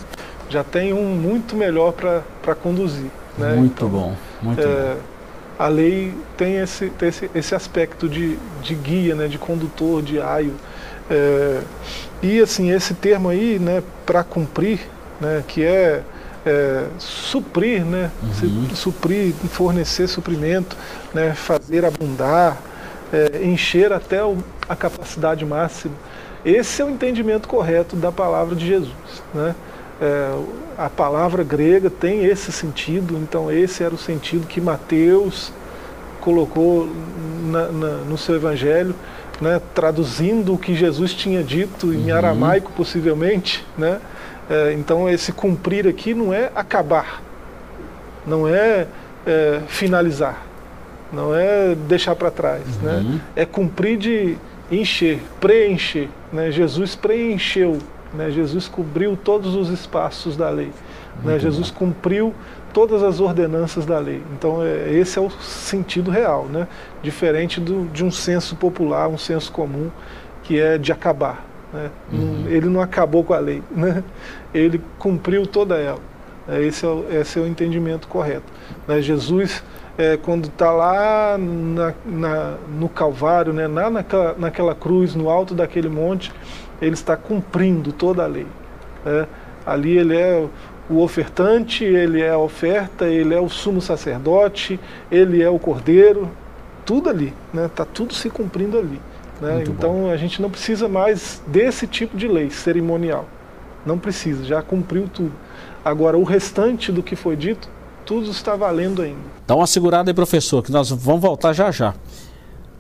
[0.49, 3.13] já tem um muito melhor para conduzir.
[3.39, 3.55] Né?
[3.55, 5.12] Muito então, bom, muito é, bom.
[5.59, 10.21] A lei tem esse, tem esse, esse aspecto de, de guia, né, de condutor, de
[10.21, 10.55] aio.
[11.11, 11.61] É,
[12.23, 14.81] e assim, esse termo aí, né, para cumprir,
[15.21, 16.03] né, que é,
[16.45, 18.75] é suprir, né, uhum.
[18.75, 20.77] suprir, fornecer suprimento,
[21.13, 22.61] né, fazer abundar,
[23.13, 24.39] é, encher até o,
[24.69, 25.95] a capacidade máxima.
[26.45, 28.93] Esse é o entendimento correto da palavra de Jesus.
[29.33, 29.55] Né?
[30.03, 30.37] É,
[30.77, 35.53] a palavra grega tem esse sentido, então esse era o sentido que Mateus
[36.21, 36.91] colocou
[37.45, 38.97] na, na, no seu evangelho,
[39.41, 42.17] né, traduzindo o que Jesus tinha dito em uhum.
[42.17, 44.01] aramaico possivelmente, né?
[44.51, 47.23] É, então esse cumprir aqui não é acabar,
[48.27, 48.89] não é,
[49.25, 50.45] é finalizar,
[51.13, 52.83] não é deixar para trás, uhum.
[52.83, 53.21] né?
[53.37, 54.37] É cumprir de
[54.69, 56.51] encher, preencher, né?
[56.51, 57.79] Jesus preencheu
[58.15, 58.31] né?
[58.31, 60.71] Jesus cobriu todos os espaços da lei.
[61.23, 61.39] Né?
[61.39, 62.35] Jesus cumpriu
[62.73, 64.23] todas as ordenanças da lei.
[64.33, 66.67] Então, é, esse é o sentido real, né?
[67.03, 69.91] diferente do, de um senso popular, um senso comum,
[70.43, 71.45] que é de acabar.
[71.73, 71.91] Né?
[72.13, 72.45] Uhum.
[72.49, 74.03] Ele não acabou com a lei, né?
[74.53, 76.01] ele cumpriu toda ela.
[76.49, 78.53] É, esse é o, esse é o entendimento correto.
[78.87, 79.01] Né?
[79.01, 79.63] Jesus,
[79.97, 83.67] é, quando está lá na, na, no Calvário, né?
[83.67, 86.33] lá naquela, naquela cruz, no alto daquele monte,
[86.83, 88.47] ele está cumprindo toda a lei.
[89.05, 89.27] Né?
[89.65, 90.45] Ali ele é
[90.91, 94.79] o ofertante, ele é a oferta, ele é o sumo sacerdote,
[95.11, 96.29] ele é o cordeiro,
[96.85, 97.71] tudo ali, está né?
[97.75, 99.01] Tá tudo se cumprindo ali.
[99.41, 99.63] Né?
[99.67, 100.11] Então bom.
[100.11, 103.27] a gente não precisa mais desse tipo de lei cerimonial.
[103.87, 105.33] Não precisa, já cumpriu tudo.
[105.85, 107.69] Agora, o restante do que foi dito,
[108.05, 109.21] tudo está valendo ainda.
[109.47, 111.95] Dá uma segurada aí, professor, que nós vamos voltar já já.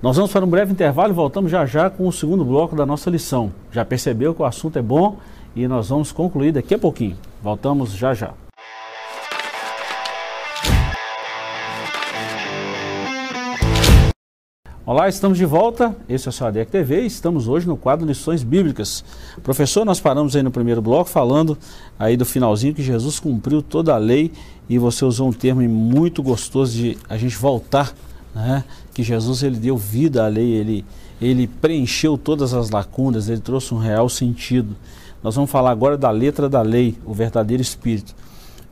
[0.02, 2.84] Nós vamos para um breve intervalo e voltamos já já com o segundo bloco da
[2.84, 3.52] nossa lição.
[3.70, 5.18] Já percebeu que o assunto é bom
[5.54, 7.16] e nós vamos concluir daqui a pouquinho.
[7.40, 8.34] Voltamos já já.
[14.84, 15.94] Olá, estamos de volta.
[16.08, 19.04] Esse é o seu ADEC TV e estamos hoje no quadro Lições Bíblicas.
[19.44, 21.56] Professor, nós paramos aí no primeiro bloco falando
[21.96, 24.32] aí do finalzinho que Jesus cumpriu toda a lei
[24.68, 27.94] e você usou um termo muito gostoso de a gente voltar
[28.34, 28.64] né?
[28.92, 30.84] Que Jesus ele deu vida à lei, ele,
[31.20, 34.76] ele preencheu todas as lacunas, ele trouxe um real sentido.
[35.22, 38.14] Nós vamos falar agora da letra da lei, o verdadeiro Espírito.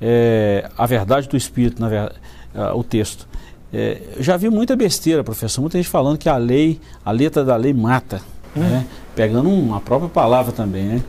[0.01, 2.13] É, a verdade do Espírito, na ver,
[2.55, 3.29] uh, o texto.
[3.73, 7.55] É, já vi muita besteira, professor, muita gente falando que a lei, a letra da
[7.55, 8.21] lei mata,
[8.57, 8.61] hum.
[8.61, 8.87] né?
[9.15, 11.03] pegando uma própria palavra também, né?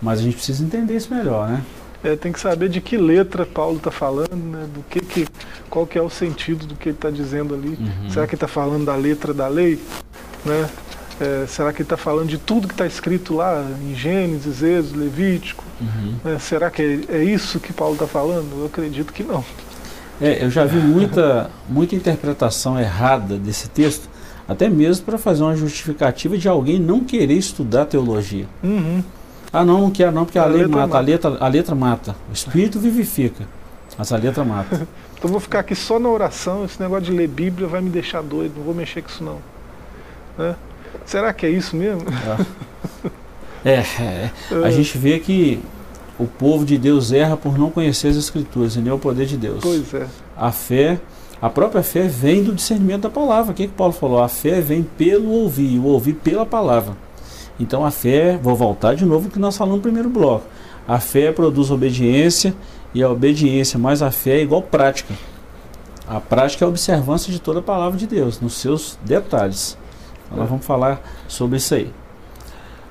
[0.00, 1.62] Mas a gente precisa entender isso melhor, né?
[2.04, 4.66] É, tem que saber de que letra Paulo está falando, né?
[4.74, 5.26] do que, que,
[5.70, 7.78] qual que é o sentido do que ele está dizendo ali.
[7.80, 8.10] Uhum.
[8.10, 9.78] Será que ele está falando da letra da lei?
[10.44, 10.68] Né?
[11.20, 14.98] É, será que ele está falando de tudo que está escrito lá em Gênesis, Êxodo,
[14.98, 15.62] Levítico?
[15.80, 16.14] Uhum.
[16.24, 16.38] Né?
[16.40, 18.58] Será que é, é, isso que Paulo está falando?
[18.58, 19.44] Eu acredito que não.
[20.20, 24.08] É, eu já vi muita, muita interpretação errada desse texto,
[24.48, 28.46] até mesmo para fazer uma justificativa de alguém não querer estudar teologia.
[28.62, 29.02] Uhum.
[29.52, 31.74] Ah, não, não quero não, porque a, a lei mata, mata, A, letra, a letra
[31.74, 32.16] mata.
[32.30, 33.46] O espírito vivifica,
[33.98, 34.86] mas a letra mata.
[35.16, 38.22] então vou ficar aqui só na oração, esse negócio de ler Bíblia vai me deixar
[38.22, 39.38] doido, não vou mexer com isso não.
[40.38, 40.56] Né?
[41.04, 42.02] Será que é isso mesmo?
[43.64, 44.30] É, é, é.
[44.64, 45.62] a gente vê que
[46.18, 49.36] o povo de Deus erra por não conhecer as Escrituras e nem o poder de
[49.36, 49.60] Deus.
[49.60, 50.06] Pois é.
[50.36, 50.98] A fé,
[51.40, 53.52] a própria fé vem do discernimento da palavra.
[53.52, 54.22] O que, que Paulo falou?
[54.22, 56.96] A fé vem pelo ouvir, o ouvir pela palavra.
[57.62, 60.44] Então a fé, vou voltar de novo que nós falamos no primeiro bloco.
[60.86, 62.52] A fé produz obediência
[62.92, 65.14] e a obediência mais a fé é igual prática.
[66.08, 69.78] A prática é a observância de toda a palavra de Deus, nos seus detalhes.
[70.26, 71.88] Então, nós vamos falar sobre isso aí.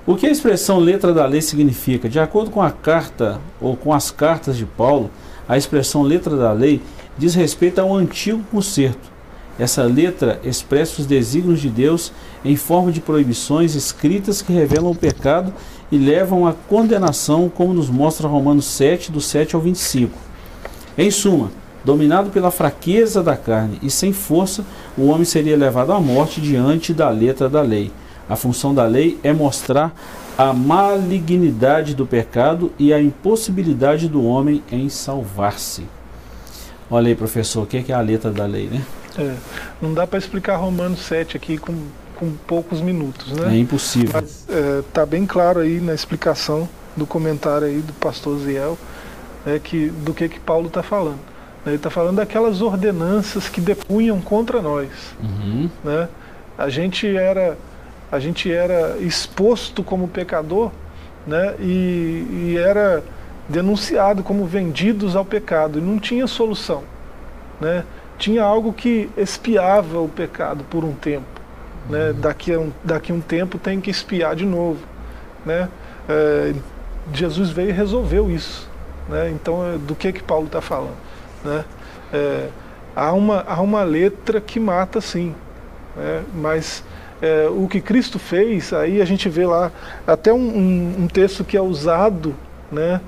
[0.08, 2.08] O que a expressão letra da lei significa?
[2.08, 5.12] De acordo com a carta ou com as cartas de Paulo,
[5.50, 6.82] a expressão letra da lei
[7.18, 9.11] diz respeito ao antigo concerto,
[9.60, 12.12] essa letra expressa os desígnios de Deus
[12.44, 15.54] em forma de proibições escritas que revelam o pecado
[15.92, 20.18] e levam à condenação, como nos mostra Romanos 7, do 7 ao 25.
[20.98, 21.52] Em suma,
[21.84, 24.64] dominado pela fraqueza da carne e sem força,
[24.98, 27.92] o homem seria levado à morte diante da letra da lei.
[28.30, 29.94] A função da lei é mostrar
[30.38, 35.84] a malignidade do pecado e a impossibilidade do homem em salvar-se.
[36.90, 38.82] Olha aí, professor, o que é a letra da lei, né?
[39.18, 39.36] É,
[39.82, 41.76] não dá para explicar Romanos 7 aqui com,
[42.16, 43.56] com poucos minutos, né?
[43.56, 44.12] É impossível.
[44.14, 44.48] Mas
[44.88, 48.78] está é, bem claro aí na explicação do comentário aí do pastor Ziel
[49.46, 51.20] é que, do que, que Paulo está falando.
[51.66, 54.90] Ele está falando daquelas ordenanças que depunham contra nós.
[55.22, 55.70] Uhum.
[55.84, 56.08] Né?
[56.58, 57.58] A gente era
[58.12, 60.70] a gente era exposto como pecador
[61.26, 61.56] né?
[61.62, 63.02] e, e era
[63.48, 66.84] denunciado como vendidos ao pecado e não tinha solução.
[67.60, 67.86] Né?
[68.22, 71.26] Tinha algo que espiava o pecado por um tempo.
[71.90, 72.10] Né?
[72.10, 72.22] Uhum.
[72.22, 74.80] Daqui, a um, daqui a um tempo tem que espiar de novo.
[75.44, 75.68] Né?
[76.08, 76.54] É,
[77.12, 78.70] Jesus veio e resolveu isso.
[79.10, 79.32] Né?
[79.32, 80.98] Então, é, do que que Paulo está falando?
[81.44, 81.66] Né?
[82.14, 82.50] É,
[82.96, 85.34] há, uma, há uma letra que mata, sim,
[85.98, 86.24] né?
[86.32, 86.84] mas
[87.24, 89.72] é, o que Cristo fez, aí a gente vê lá
[90.06, 92.36] até um, um, um texto que é usado
[92.72, 93.02] né,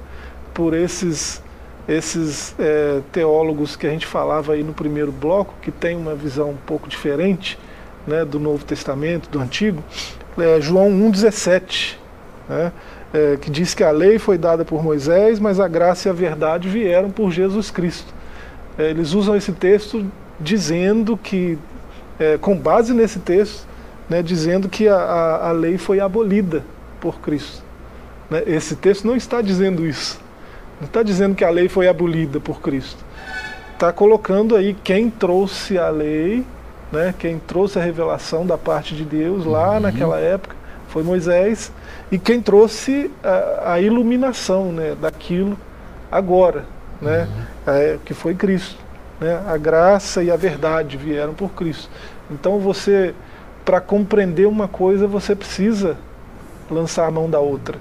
[0.56, 1.43] por esses,
[1.88, 6.52] esses é, teólogos que a gente falava aí no primeiro bloco, que tem uma visão
[6.52, 7.58] um pouco diferente
[8.08, 9.84] né, do Novo Testamento, do Antigo,
[10.38, 11.96] é João 1,17,
[12.48, 12.72] né,
[13.14, 16.14] é, que diz que a lei foi dada por Moisés, mas a graça e a
[16.14, 18.14] verdade vieram por Jesus Cristo.
[18.78, 20.06] É, eles usam esse texto
[20.40, 21.58] dizendo que,
[22.20, 23.68] é, com base nesse texto,
[24.10, 26.64] né, dizendo que a, a, a, lei foi abolida
[27.00, 27.62] por Cristo.
[28.30, 28.44] Né?
[28.48, 30.23] Esse texto não está dizendo isso.
[30.80, 33.04] Não está dizendo que a lei foi abolida por Cristo.
[33.74, 36.46] Está colocando aí quem trouxe a lei,
[36.92, 39.80] né, quem trouxe a revelação da parte de Deus lá uhum.
[39.82, 40.56] naquela época,
[40.90, 41.72] foi Moisés,
[42.12, 45.58] e quem trouxe a, a iluminação né, daquilo
[46.12, 46.66] agora
[47.04, 47.28] né?
[47.68, 47.74] Uhum.
[47.74, 48.78] É, que foi Cristo.
[49.20, 49.42] Né?
[49.46, 51.90] A graça e a verdade vieram por Cristo.
[52.32, 53.14] Então você,
[53.64, 55.98] para compreender uma coisa, você precisa
[56.72, 57.78] lançar a mão da outra.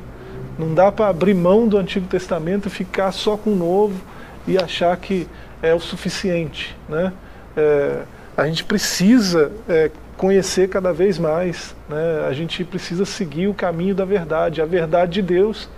[0.59, 4.01] Não dá para abrir mão do Antigo Testamento e ficar só com o Novo
[4.47, 5.27] e achar que
[5.63, 6.77] é o suficiente.
[6.89, 7.13] Né?
[7.57, 8.03] É,
[8.37, 11.75] a gente precisa é, conhecer cada vez mais.
[11.89, 12.27] Né?
[12.29, 14.61] A gente precisa seguir o caminho da verdade.
[14.61, 15.69] A verdade de Deus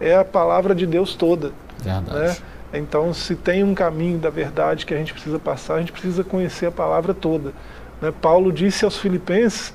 [0.00, 1.52] é a palavra de Deus toda.
[1.82, 2.10] Verdade.
[2.10, 2.36] Né?
[2.72, 6.22] Então, se tem um caminho da verdade que a gente precisa passar, a gente precisa
[6.22, 7.52] conhecer a palavra toda.
[8.00, 8.12] Né?
[8.20, 9.74] Paulo disse aos Filipenses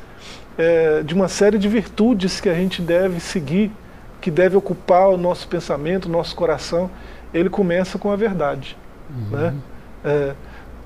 [0.57, 3.71] é, de uma série de virtudes que a gente deve seguir,
[4.25, 6.89] que deve ocupar o nosso pensamento, o nosso coração.
[7.31, 8.75] Ele começa com a verdade.
[9.07, 9.37] Uhum.
[9.37, 9.53] Né?
[10.03, 10.33] É,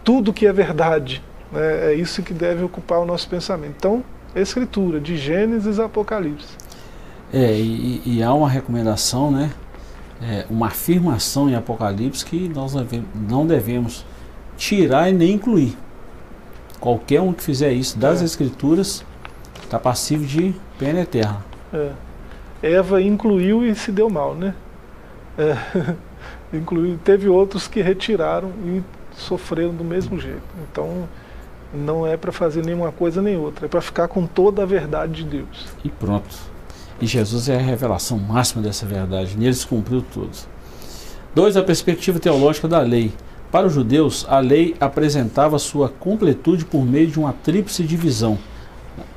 [0.04, 1.91] tudo que é verdade, né?
[1.91, 3.75] é isso que deve ocupar o nosso pensamento.
[3.78, 4.04] Então,
[4.36, 6.49] Escritura, de Gênesis a Apocalipse.
[7.32, 9.52] É, e, e há uma recomendação, né?
[10.21, 12.73] é, uma afirmação em Apocalipse que nós
[13.15, 14.06] não devemos
[14.58, 15.78] tirar e nem incluir.
[16.78, 18.25] Qualquer um que fizer isso das é.
[18.25, 19.02] Escrituras
[19.63, 21.38] está passivo de pena eterna.
[21.73, 22.09] É.
[22.62, 24.54] Eva incluiu e se deu mal, né?
[25.38, 25.95] É.
[26.54, 30.41] incluiu, teve outros que retiraram e sofreram do mesmo jeito.
[30.69, 31.08] Então
[31.74, 35.24] não é para fazer nenhuma coisa nem outra, é para ficar com toda a verdade
[35.24, 35.67] de Deus.
[35.84, 36.36] E pronto.
[37.02, 39.38] E Jesus é a revelação máxima dessa verdade.
[39.38, 40.32] Nele se cumpriu tudo.
[41.34, 43.13] Dois, a perspectiva teológica da lei.
[43.52, 48.38] Para os judeus, a lei apresentava sua completude por meio de uma tríplice divisão: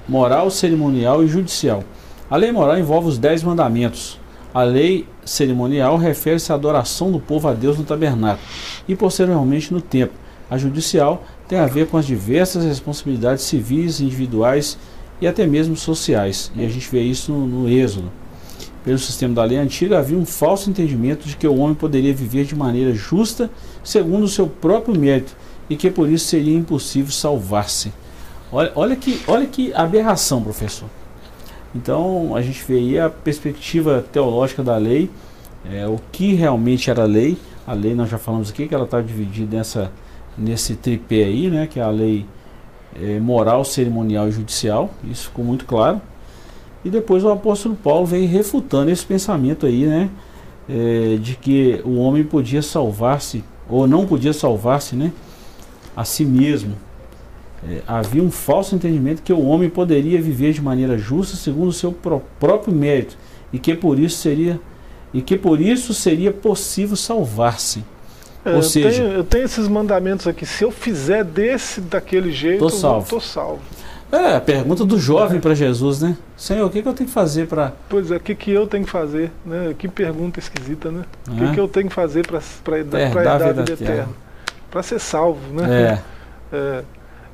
[0.08, 1.82] moral, cerimonial e judicial.
[2.32, 4.18] A lei moral envolve os dez mandamentos.
[4.54, 8.48] A lei cerimonial refere-se à adoração do povo a Deus no tabernáculo
[8.88, 10.16] e posteriormente no templo.
[10.48, 14.78] A judicial tem a ver com as diversas responsabilidades civis, individuais
[15.20, 16.50] e até mesmo sociais.
[16.56, 18.10] E a gente vê isso no, no Êxodo.
[18.82, 22.46] Pelo sistema da lei antiga, havia um falso entendimento de que o homem poderia viver
[22.46, 23.50] de maneira justa,
[23.84, 25.36] segundo o seu próprio mérito,
[25.68, 27.92] e que por isso seria impossível salvar-se.
[28.50, 30.88] Olha, olha, que, olha que aberração, professor.
[31.74, 35.10] Então, a gente vê aí a perspectiva teológica da lei,
[35.70, 37.38] é, o que realmente era a lei.
[37.66, 39.92] A lei, nós já falamos aqui, que ela está dividida nessa,
[40.36, 42.26] nesse tripé aí, né, que é a lei
[43.00, 46.00] é, moral, cerimonial e judicial, isso ficou muito claro.
[46.84, 50.10] E depois o apóstolo Paulo vem refutando esse pensamento aí, né?
[50.68, 55.12] É, de que o homem podia salvar-se, ou não podia salvar-se, né?
[55.96, 56.76] A si mesmo.
[57.68, 61.72] É, havia um falso entendimento que o homem poderia viver de maneira justa segundo o
[61.72, 63.16] seu pró próprio mérito
[63.52, 64.60] e que por isso seria
[65.14, 67.84] e que por isso seria possível salvar-se.
[68.44, 70.44] É, Ou seja, eu tenho, eu tenho, esses mandamentos aqui.
[70.44, 73.08] Se eu fizer desse daquele jeito, tô salvo.
[73.08, 73.60] Tô salvo.
[74.10, 76.16] É, a pergunta do jovem para Jesus, né?
[76.36, 77.72] Senhor, o que, que eu tenho que fazer para.
[77.88, 79.30] Pois é, o que, que eu tenho que fazer?
[79.46, 79.74] Né?
[79.78, 81.04] Que pergunta esquisita, né?
[81.28, 81.52] O que, é?
[81.52, 84.08] que eu tenho que fazer para a a vida eterna?
[84.70, 86.00] Para ser salvo, né?
[86.52, 86.56] É.
[86.56, 86.84] é.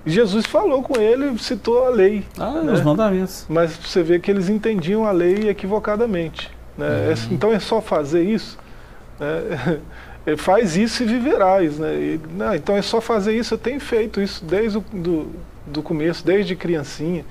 [0.09, 2.25] Jesus falou com ele, citou a lei.
[2.39, 2.73] Ah, né?
[2.73, 3.45] os mandamentos.
[3.49, 6.51] Mas você vê que eles entendiam a lei equivocadamente.
[6.77, 7.09] Né?
[7.09, 7.35] Uhum.
[7.35, 8.57] então é só fazer isso?
[9.19, 9.81] Né?
[10.37, 11.79] faz isso e viverás.
[11.79, 11.95] Né?
[11.95, 15.31] E, não, então é só fazer isso, eu tenho feito isso desde o do,
[15.67, 17.25] do começo, desde criancinha.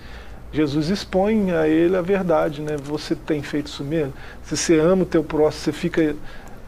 [0.51, 2.77] Jesus expõe a ele a verdade, né?
[2.77, 4.13] Você tem feito isso mesmo?
[4.43, 6.15] Se você ama o teu próximo, você fica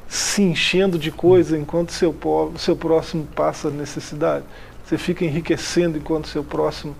[0.07, 2.15] se enchendo de coisa enquanto seu,
[2.57, 4.43] seu próximo passa necessidade?
[4.89, 6.95] Você fica enriquecendo enquanto seu próximo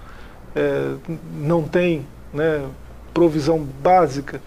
[0.56, 0.94] é,
[1.34, 2.64] não tem né,
[3.12, 4.40] provisão básica?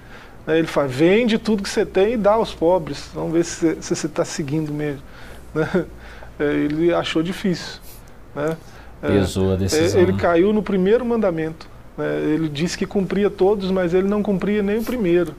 [0.46, 3.10] Né, ele fala, vende tudo que você tem e dá aos pobres.
[3.12, 5.02] Vamos ver se, se você está seguindo mesmo.
[5.54, 5.84] Né?
[6.40, 7.78] É, ele achou difícil.
[8.34, 8.56] Né?
[9.02, 10.00] É, Pesou a decisão.
[10.00, 10.18] Ele né?
[10.18, 11.68] caiu no primeiro mandamento.
[11.98, 12.22] Né?
[12.22, 15.34] Ele disse que cumpria todos, mas ele não cumpria nem o primeiro.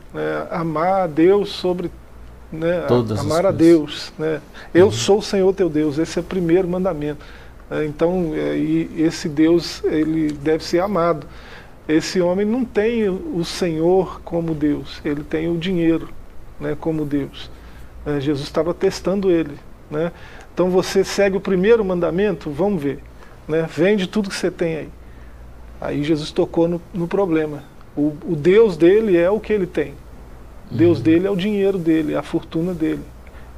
[0.51, 1.89] Amar a Deus sobre.
[2.51, 2.81] Né?
[2.87, 4.13] Todas Amar a Deus.
[4.19, 4.39] Né?
[4.71, 4.91] Eu uhum.
[4.91, 5.97] sou o Senhor teu Deus.
[5.97, 7.25] Esse é o primeiro mandamento.
[7.73, 7.85] Né?
[7.87, 11.25] Então, é, esse Deus ele deve ser amado.
[11.87, 16.09] Esse homem não tem o Senhor como Deus, ele tem o dinheiro
[16.59, 17.49] né, como Deus.
[18.05, 19.57] É, Jesus estava testando ele.
[19.89, 20.11] Né?
[20.53, 22.99] Então você segue o primeiro mandamento, vamos ver.
[23.47, 23.67] Né?
[23.69, 24.89] Vende tudo que você tem aí.
[25.81, 27.63] Aí Jesus tocou no, no problema.
[27.97, 29.93] O, o, Deus dele é o que ele tem.
[30.71, 31.03] O Deus uhum.
[31.03, 33.03] dele é o dinheiro dele, é a fortuna dele.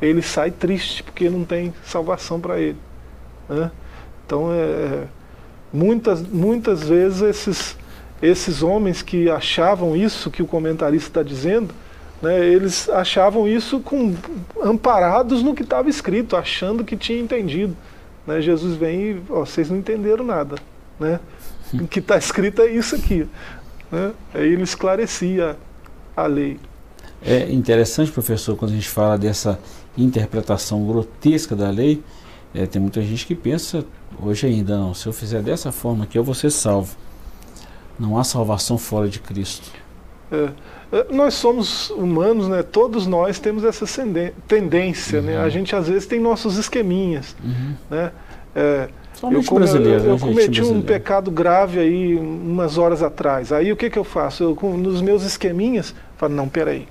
[0.02, 2.78] Ele sai triste porque não tem salvação para ele.
[3.48, 3.70] Né?
[4.26, 5.04] Então, é,
[5.72, 7.78] muitas, muitas vezes esses,
[8.22, 11.74] esses homens que achavam isso que o comentarista está dizendo,
[12.22, 14.16] né, eles achavam isso com,
[14.64, 17.76] amparados no que estava escrito, achando que tinha entendido.
[18.26, 20.56] Né, Jesus vem e, ó, vocês não entenderam nada.
[21.00, 21.20] Né?
[21.74, 23.28] O que está escrito é isso aqui.
[23.92, 24.14] Né?
[24.34, 25.58] Aí ele esclarecia
[26.16, 26.60] a lei.
[27.22, 29.60] É interessante, professor, quando a gente fala dessa
[29.98, 32.04] interpretação grotesca da lei,
[32.54, 33.84] é, tem muita gente que pensa
[34.22, 36.96] hoje ainda, não, se eu fizer dessa forma aqui, eu vou ser salvo.
[38.00, 39.72] Não há salvação fora de Cristo.
[40.32, 40.50] É.
[40.92, 42.64] é nós somos humanos, né?
[42.64, 43.86] Todos nós temos essa
[44.48, 45.26] tendência, uhum.
[45.26, 45.38] né?
[45.38, 45.50] A uhum.
[45.50, 47.74] gente às vezes tem nossos esqueminhas, uhum.
[47.90, 48.12] né?
[48.56, 48.90] É,
[49.24, 50.20] eu, come, eu, eu né?
[50.20, 53.52] cometi um pecado grave aí umas horas atrás.
[53.52, 54.44] Aí o que, que eu faço?
[54.44, 56.88] Eu, nos meus esqueminhas, falo, não, peraí,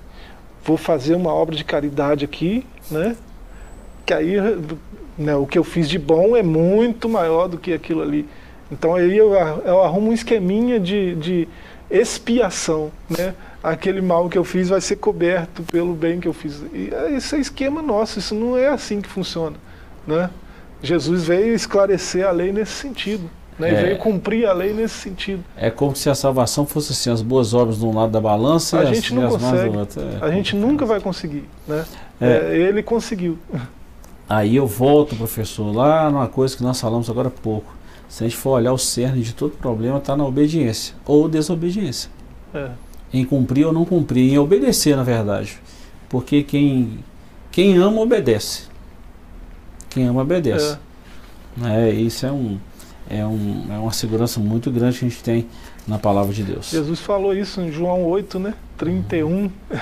[0.64, 3.16] vou fazer uma obra de caridade aqui, né?
[4.06, 4.36] Que aí
[5.16, 8.26] né, o que eu fiz de bom é muito maior do que aquilo ali.
[8.70, 11.48] Então aí eu, eu arrumo um esqueminha de, de
[11.90, 13.34] expiação, né?
[13.62, 16.62] Aquele mal que eu fiz vai ser coberto pelo bem que eu fiz.
[16.72, 19.56] E esse é esquema nosso, isso não é assim que funciona,
[20.06, 20.28] né?
[20.82, 23.30] Jesus veio esclarecer a lei nesse sentido.
[23.58, 25.44] Né, é, veio cumprir a lei nesse sentido.
[25.56, 28.80] É como se a salvação fosse assim, as boas obras de um lado da balança
[28.80, 30.02] a e gente as, não consegue, do outro.
[30.02, 31.44] É, a gente nunca vai conseguir.
[31.66, 31.84] Né?
[32.20, 32.26] É.
[32.26, 32.56] é.
[32.56, 33.38] ele conseguiu.
[34.28, 37.74] Aí eu volto, professor, lá numa coisa que nós falamos agora há pouco.
[38.08, 42.10] Se a gente for olhar o cerne de todo problema, está na obediência ou desobediência.
[42.54, 42.70] É.
[43.12, 45.58] Em cumprir ou não cumprir, em obedecer, na verdade.
[46.08, 47.00] Porque quem,
[47.50, 48.64] quem ama, obedece.
[49.90, 50.78] Quem ama, obedece.
[51.62, 51.88] É.
[51.88, 52.58] é isso é, um,
[53.08, 55.46] é, um, é uma segurança muito grande que a gente tem
[55.86, 56.70] na palavra de Deus.
[56.70, 58.54] Jesus falou isso em João 8, né?
[58.78, 59.26] 31.
[59.28, 59.50] Uhum.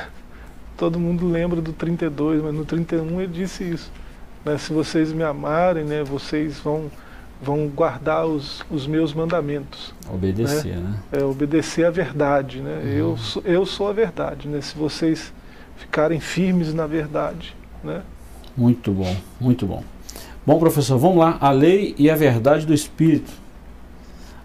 [0.76, 3.90] Todo mundo lembra do 32, mas no 31 ele disse isso.
[4.44, 4.58] Né?
[4.58, 6.90] Se vocês me amarem, né, vocês vão
[7.42, 9.92] vão guardar os, os meus mandamentos.
[10.08, 10.96] Obedecer, né?
[11.10, 11.20] né?
[11.20, 12.80] É, obedecer a verdade, né?
[12.84, 12.90] Uhum.
[12.90, 14.60] Eu, sou, eu sou a verdade, né?
[14.60, 15.32] Se vocês
[15.76, 18.02] ficarem firmes na verdade, né?
[18.56, 19.82] Muito bom, muito bom.
[20.46, 21.36] Bom, professor, vamos lá.
[21.40, 23.32] A lei e a verdade do Espírito.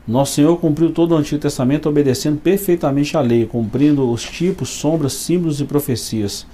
[0.08, 5.14] Nosso Senhor cumpriu todo o Antigo Testamento obedecendo perfeitamente a lei, cumprindo os tipos, sombras,
[5.14, 6.48] símbolos e profecias.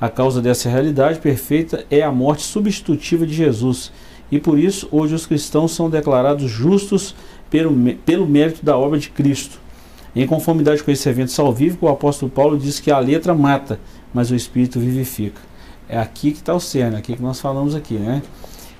[0.00, 3.92] A causa dessa realidade perfeita é a morte substitutiva de Jesus,
[4.32, 7.14] e por isso hoje os cristãos são declarados justos
[7.50, 9.60] pelo, pelo mérito da obra de Cristo.
[10.16, 13.78] Em conformidade com esse evento salvífico, o apóstolo Paulo diz que a letra mata,
[14.14, 15.40] mas o espírito vivifica.
[15.86, 18.22] É aqui que está o cerne, aqui que nós falamos aqui, né?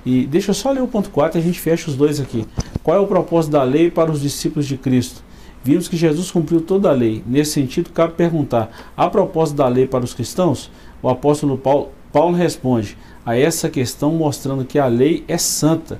[0.03, 2.47] E deixa eu só ler o ponto 4 e a gente fecha os dois aqui.
[2.81, 5.23] Qual é o propósito da lei para os discípulos de Cristo?
[5.63, 7.23] Vimos que Jesus cumpriu toda a lei.
[7.27, 10.71] Nesse sentido, cabe perguntar: há propósito da lei para os cristãos?
[11.01, 15.99] O apóstolo Paulo, Paulo responde: a essa questão mostrando que a lei é santa,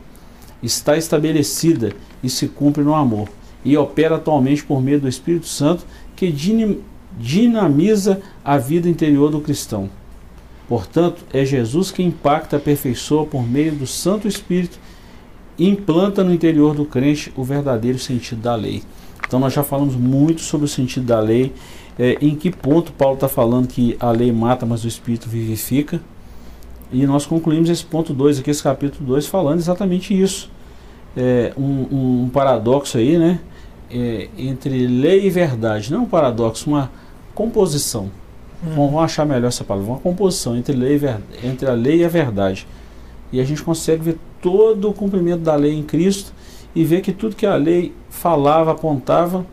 [0.61, 3.29] está estabelecida e se cumpre no amor,
[3.63, 6.31] e opera atualmente por meio do Espírito Santo que
[7.17, 9.89] dinamiza a vida interior do cristão.
[10.67, 14.79] Portanto, é Jesus que impacta, aperfeiçoa por meio do Santo Espírito
[15.57, 18.81] e implanta no interior do crente o verdadeiro sentido da lei.
[19.27, 21.53] Então, nós já falamos muito sobre o sentido da lei,
[21.99, 26.01] é, em que ponto Paulo está falando que a lei mata, mas o Espírito vivifica.
[26.91, 30.49] E nós concluímos esse ponto 2 aqui, esse capítulo 2, falando exatamente isso.
[31.15, 33.39] É, um, um, paradoxo aí, né?
[33.89, 35.91] É, entre lei e verdade.
[35.91, 36.91] Não é um paradoxo, uma
[37.33, 38.09] composição.
[38.63, 38.71] Hum.
[38.75, 39.91] Vamos, achar melhor essa palavra.
[39.91, 40.99] Uma composição entre, lei
[41.43, 42.67] entre a lei e a verdade.
[43.31, 46.33] E a gente consegue ver todo o cumprimento da lei em Cristo
[46.75, 49.45] e ver que tudo que a lei falava, apontava,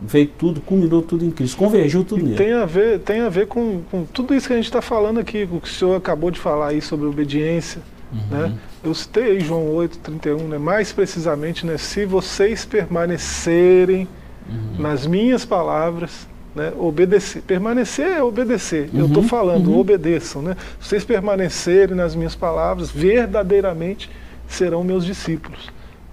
[0.00, 2.36] veio tudo, culminou tudo em Cristo, convergiu tudo e nele.
[2.36, 5.18] Tem a ver, tem a ver com, com tudo isso que a gente está falando
[5.18, 7.82] aqui, o que o senhor acabou de falar aí sobre obediência.
[8.12, 8.20] Uhum.
[8.30, 8.58] Né?
[8.82, 10.58] Eu citei aí João 8, 31, né?
[10.58, 11.76] mais precisamente, né?
[11.76, 14.08] se vocês permanecerem
[14.48, 14.82] uhum.
[14.82, 16.72] nas minhas palavras, né?
[16.78, 17.42] obedecer.
[17.42, 18.88] Permanecer é obedecer.
[18.92, 19.00] Uhum.
[19.00, 19.78] Eu estou falando, uhum.
[19.78, 20.42] obedeçam.
[20.42, 20.56] Né?
[20.80, 24.10] Se vocês permanecerem nas minhas palavras, verdadeiramente
[24.46, 25.70] serão meus discípulos.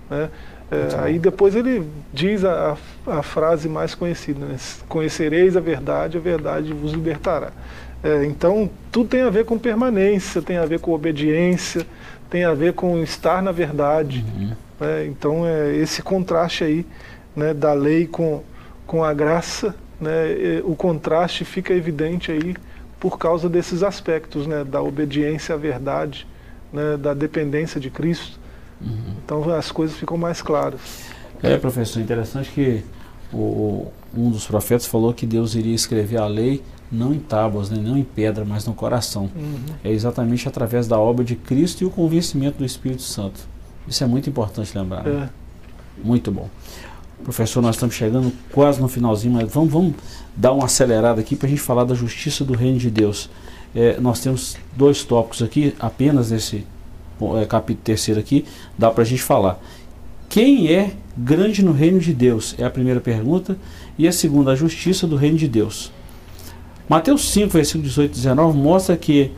[0.10, 0.30] Né?
[0.72, 4.58] É, aí depois ele diz a, a, a frase mais conhecida: né?
[4.90, 7.52] Conhecereis a verdade, a verdade vos libertará.
[8.04, 11.86] É, então, tudo tem a ver com permanência, tem a ver com obediência,
[12.30, 14.24] tem a ver com estar na verdade.
[14.36, 14.52] Uhum.
[14.80, 15.06] Né?
[15.08, 16.86] Então, é esse contraste aí
[17.36, 18.44] né, da lei com,
[18.86, 22.56] com a graça, né, o contraste fica evidente aí
[23.00, 26.28] por causa desses aspectos, né, da obediência à verdade,
[26.72, 28.40] né, da dependência de Cristo.
[28.86, 28.92] Uhum.
[29.24, 30.80] Então as coisas ficam mais claras.
[31.42, 32.84] É, professor, interessante que
[33.34, 37.78] o, um dos profetas falou que Deus iria escrever a lei não em tábuas, né,
[37.82, 39.30] não em pedra, mas no coração.
[39.36, 39.58] Uhum.
[39.84, 43.40] É exatamente através da obra de Cristo e o convencimento do Espírito Santo.
[43.88, 45.04] Isso é muito importante lembrar.
[45.04, 45.30] Né?
[45.30, 46.06] É.
[46.06, 46.50] Muito bom.
[47.24, 49.96] Professor, nós estamos chegando quase no finalzinho, mas vamos, vamos
[50.36, 53.30] dar uma acelerada aqui para a gente falar da justiça do reino de Deus.
[53.74, 56.66] É, nós temos dois tópicos aqui, apenas nesse
[57.42, 58.46] é, capítulo terceiro aqui,
[58.78, 59.60] dá para a gente falar.
[60.30, 62.56] Quem é grande no reino de Deus?
[62.58, 63.58] É a primeira pergunta.
[63.98, 65.92] E a segunda, a justiça do reino de Deus.
[66.90, 69.32] Mateus 5, versículo 18 e 19 mostra que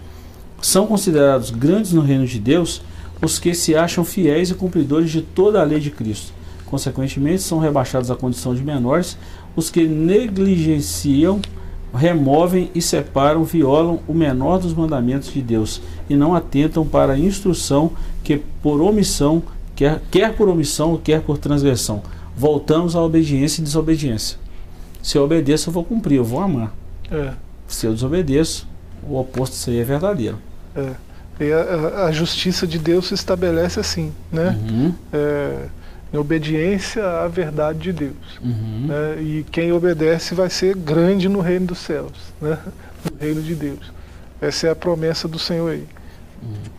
[0.62, 2.82] são considerados grandes no reino de Deus
[3.22, 6.34] os que se acham fiéis e cumpridores de toda a lei de Cristo.
[6.66, 9.18] Consequentemente, são rebaixados à condição de menores
[9.56, 11.42] os que negligenciam
[11.94, 17.20] removem e separam, violam o menor dos mandamentos de Deus e não atentam para a
[17.20, 17.92] instrução
[18.24, 19.42] que por omissão,
[19.76, 22.02] quer, quer por omissão, quer por transgressão.
[22.36, 24.38] Voltamos à obediência e desobediência.
[25.02, 26.74] Se eu obedeço, eu vou cumprir, eu vou amar.
[27.10, 27.32] É.
[27.68, 28.68] Se eu desobedeço,
[29.08, 30.38] o oposto seria verdadeiro.
[30.76, 30.92] É.
[31.40, 34.58] E a, a, justiça de Deus se estabelece assim, né?
[34.70, 34.94] Uhum.
[35.14, 35.68] É,
[36.14, 38.40] em obediência à verdade de Deus.
[38.42, 38.88] Uhum.
[38.88, 39.22] Né?
[39.22, 42.58] E quem obedece vai ser grande no reino dos céus, né?
[43.12, 43.92] no reino de Deus.
[44.40, 45.84] Essa é a promessa do Senhor aí.
[46.42, 46.78] Uhum.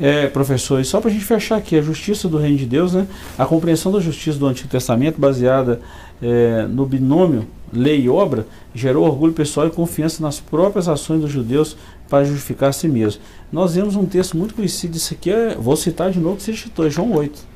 [0.00, 2.94] É, professor, e só para a gente fechar aqui, a justiça do reino de Deus,
[2.94, 3.06] né?
[3.38, 5.80] a compreensão da justiça do Antigo Testamento, baseada
[6.20, 11.30] é, no binômio lei e obra, gerou orgulho pessoal e confiança nas próprias ações dos
[11.30, 11.76] judeus
[12.08, 13.20] para justificar a si mesmos.
[13.50, 16.54] Nós vemos um texto muito conhecido, isso aqui é, vou citar de novo que você
[16.54, 17.51] citou, é João 8.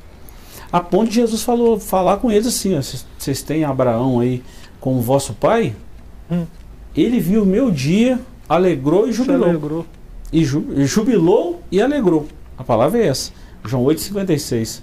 [0.71, 2.77] A ponto de Jesus falou, falar com eles assim:
[3.17, 4.43] vocês têm Abraão aí
[4.79, 5.75] como vosso pai?
[6.31, 6.45] Hum.
[6.95, 9.49] Ele viu o meu dia, alegrou e jubilou.
[9.49, 9.85] Alegrou.
[10.31, 10.43] E
[10.85, 12.27] jubilou e alegrou.
[12.57, 13.31] A palavra é essa.
[13.63, 14.81] João 8,56.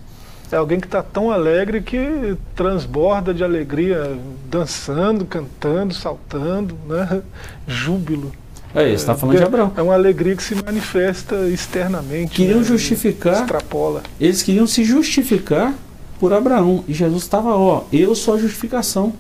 [0.53, 4.17] É alguém que está tão alegre que transborda de alegria,
[4.49, 7.23] dançando, cantando, saltando, né?
[7.67, 8.33] Júbilo.
[8.75, 9.73] É, você está falando é, de Abraão.
[9.77, 12.35] É uma alegria que se manifesta externamente.
[12.35, 12.65] Queriam né?
[12.65, 13.43] justificar.
[13.43, 14.03] Extrapola.
[14.21, 15.73] Eles queriam se justificar
[16.19, 16.85] por Abraão.
[16.89, 19.13] E Jesus estava, ó, eu sou a justificação.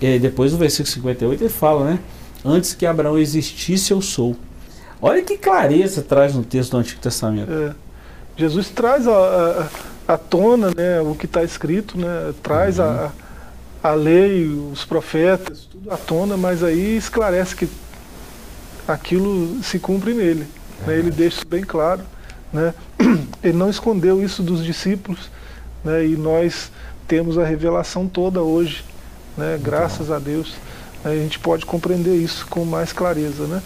[0.00, 1.98] E depois no versículo 58 ele fala, né?
[2.44, 4.36] Antes que Abraão existisse, eu sou.
[5.00, 7.52] Olha que clareza traz no texto do Antigo Testamento.
[7.52, 7.74] É.
[8.36, 9.68] Jesus traz a,
[10.08, 12.84] a, a, tona né, o que está escrito, né, traz uhum.
[12.84, 13.10] a,
[13.82, 17.68] a lei, os profetas, tudo à tona, mas aí esclarece que
[18.88, 20.46] aquilo se cumpre nele.
[20.86, 20.98] Né?
[20.98, 22.02] Ele deixa isso bem claro.
[22.52, 22.72] Né?
[23.44, 25.30] Ele não escondeu isso dos discípulos
[25.84, 26.06] né?
[26.06, 26.70] e nós
[27.06, 28.84] temos a revelação toda hoje,
[29.36, 29.58] né?
[29.62, 30.54] graças a Deus.
[31.04, 33.46] A gente pode compreender isso com mais clareza.
[33.46, 33.62] Né?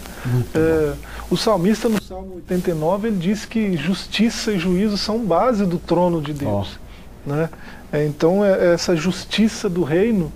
[0.53, 0.93] É,
[1.31, 6.21] o salmista, no Salmo 89, ele diz que justiça e juízo são base do trono
[6.21, 6.77] de Deus.
[7.25, 7.29] Oh.
[7.31, 7.49] Né?
[7.91, 10.31] É, então, é, essa justiça do reino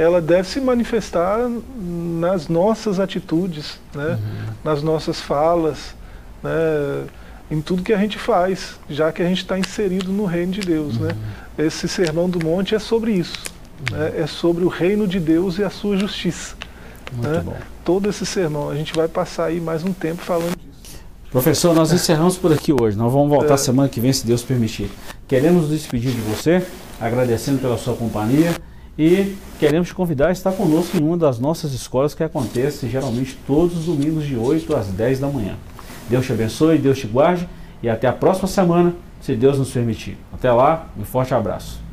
[0.00, 1.38] ela deve se manifestar
[1.78, 4.18] nas nossas atitudes, né?
[4.20, 4.54] Uhum.
[4.64, 5.94] nas nossas falas,
[6.42, 7.04] né?
[7.50, 10.60] em tudo que a gente faz, já que a gente está inserido no reino de
[10.60, 10.96] Deus.
[10.98, 11.08] Né?
[11.08, 11.16] Uhum.
[11.58, 11.66] Né?
[11.66, 13.38] Esse sermão do monte é sobre isso,
[13.90, 13.98] uhum.
[13.98, 14.12] né?
[14.16, 16.54] é sobre o reino de Deus e a sua justiça.
[17.18, 17.44] Né?
[17.84, 21.00] Todo esse sermão, a gente vai passar aí mais um tempo falando disso.
[21.30, 22.96] Professor, nós encerramos por aqui hoje.
[22.96, 23.56] Nós vamos voltar é.
[23.56, 24.90] semana que vem, se Deus permitir.
[25.28, 26.64] Queremos nos despedir de você,
[27.00, 28.54] agradecendo pela sua companhia.
[28.98, 33.38] E queremos te convidar a estar conosco em uma das nossas escolas que acontece geralmente
[33.46, 35.56] todos os domingos de 8 às 10 da manhã.
[36.08, 37.48] Deus te abençoe, Deus te guarde
[37.82, 40.18] e até a próxima semana, se Deus nos permitir.
[40.32, 41.89] Até lá, um forte abraço.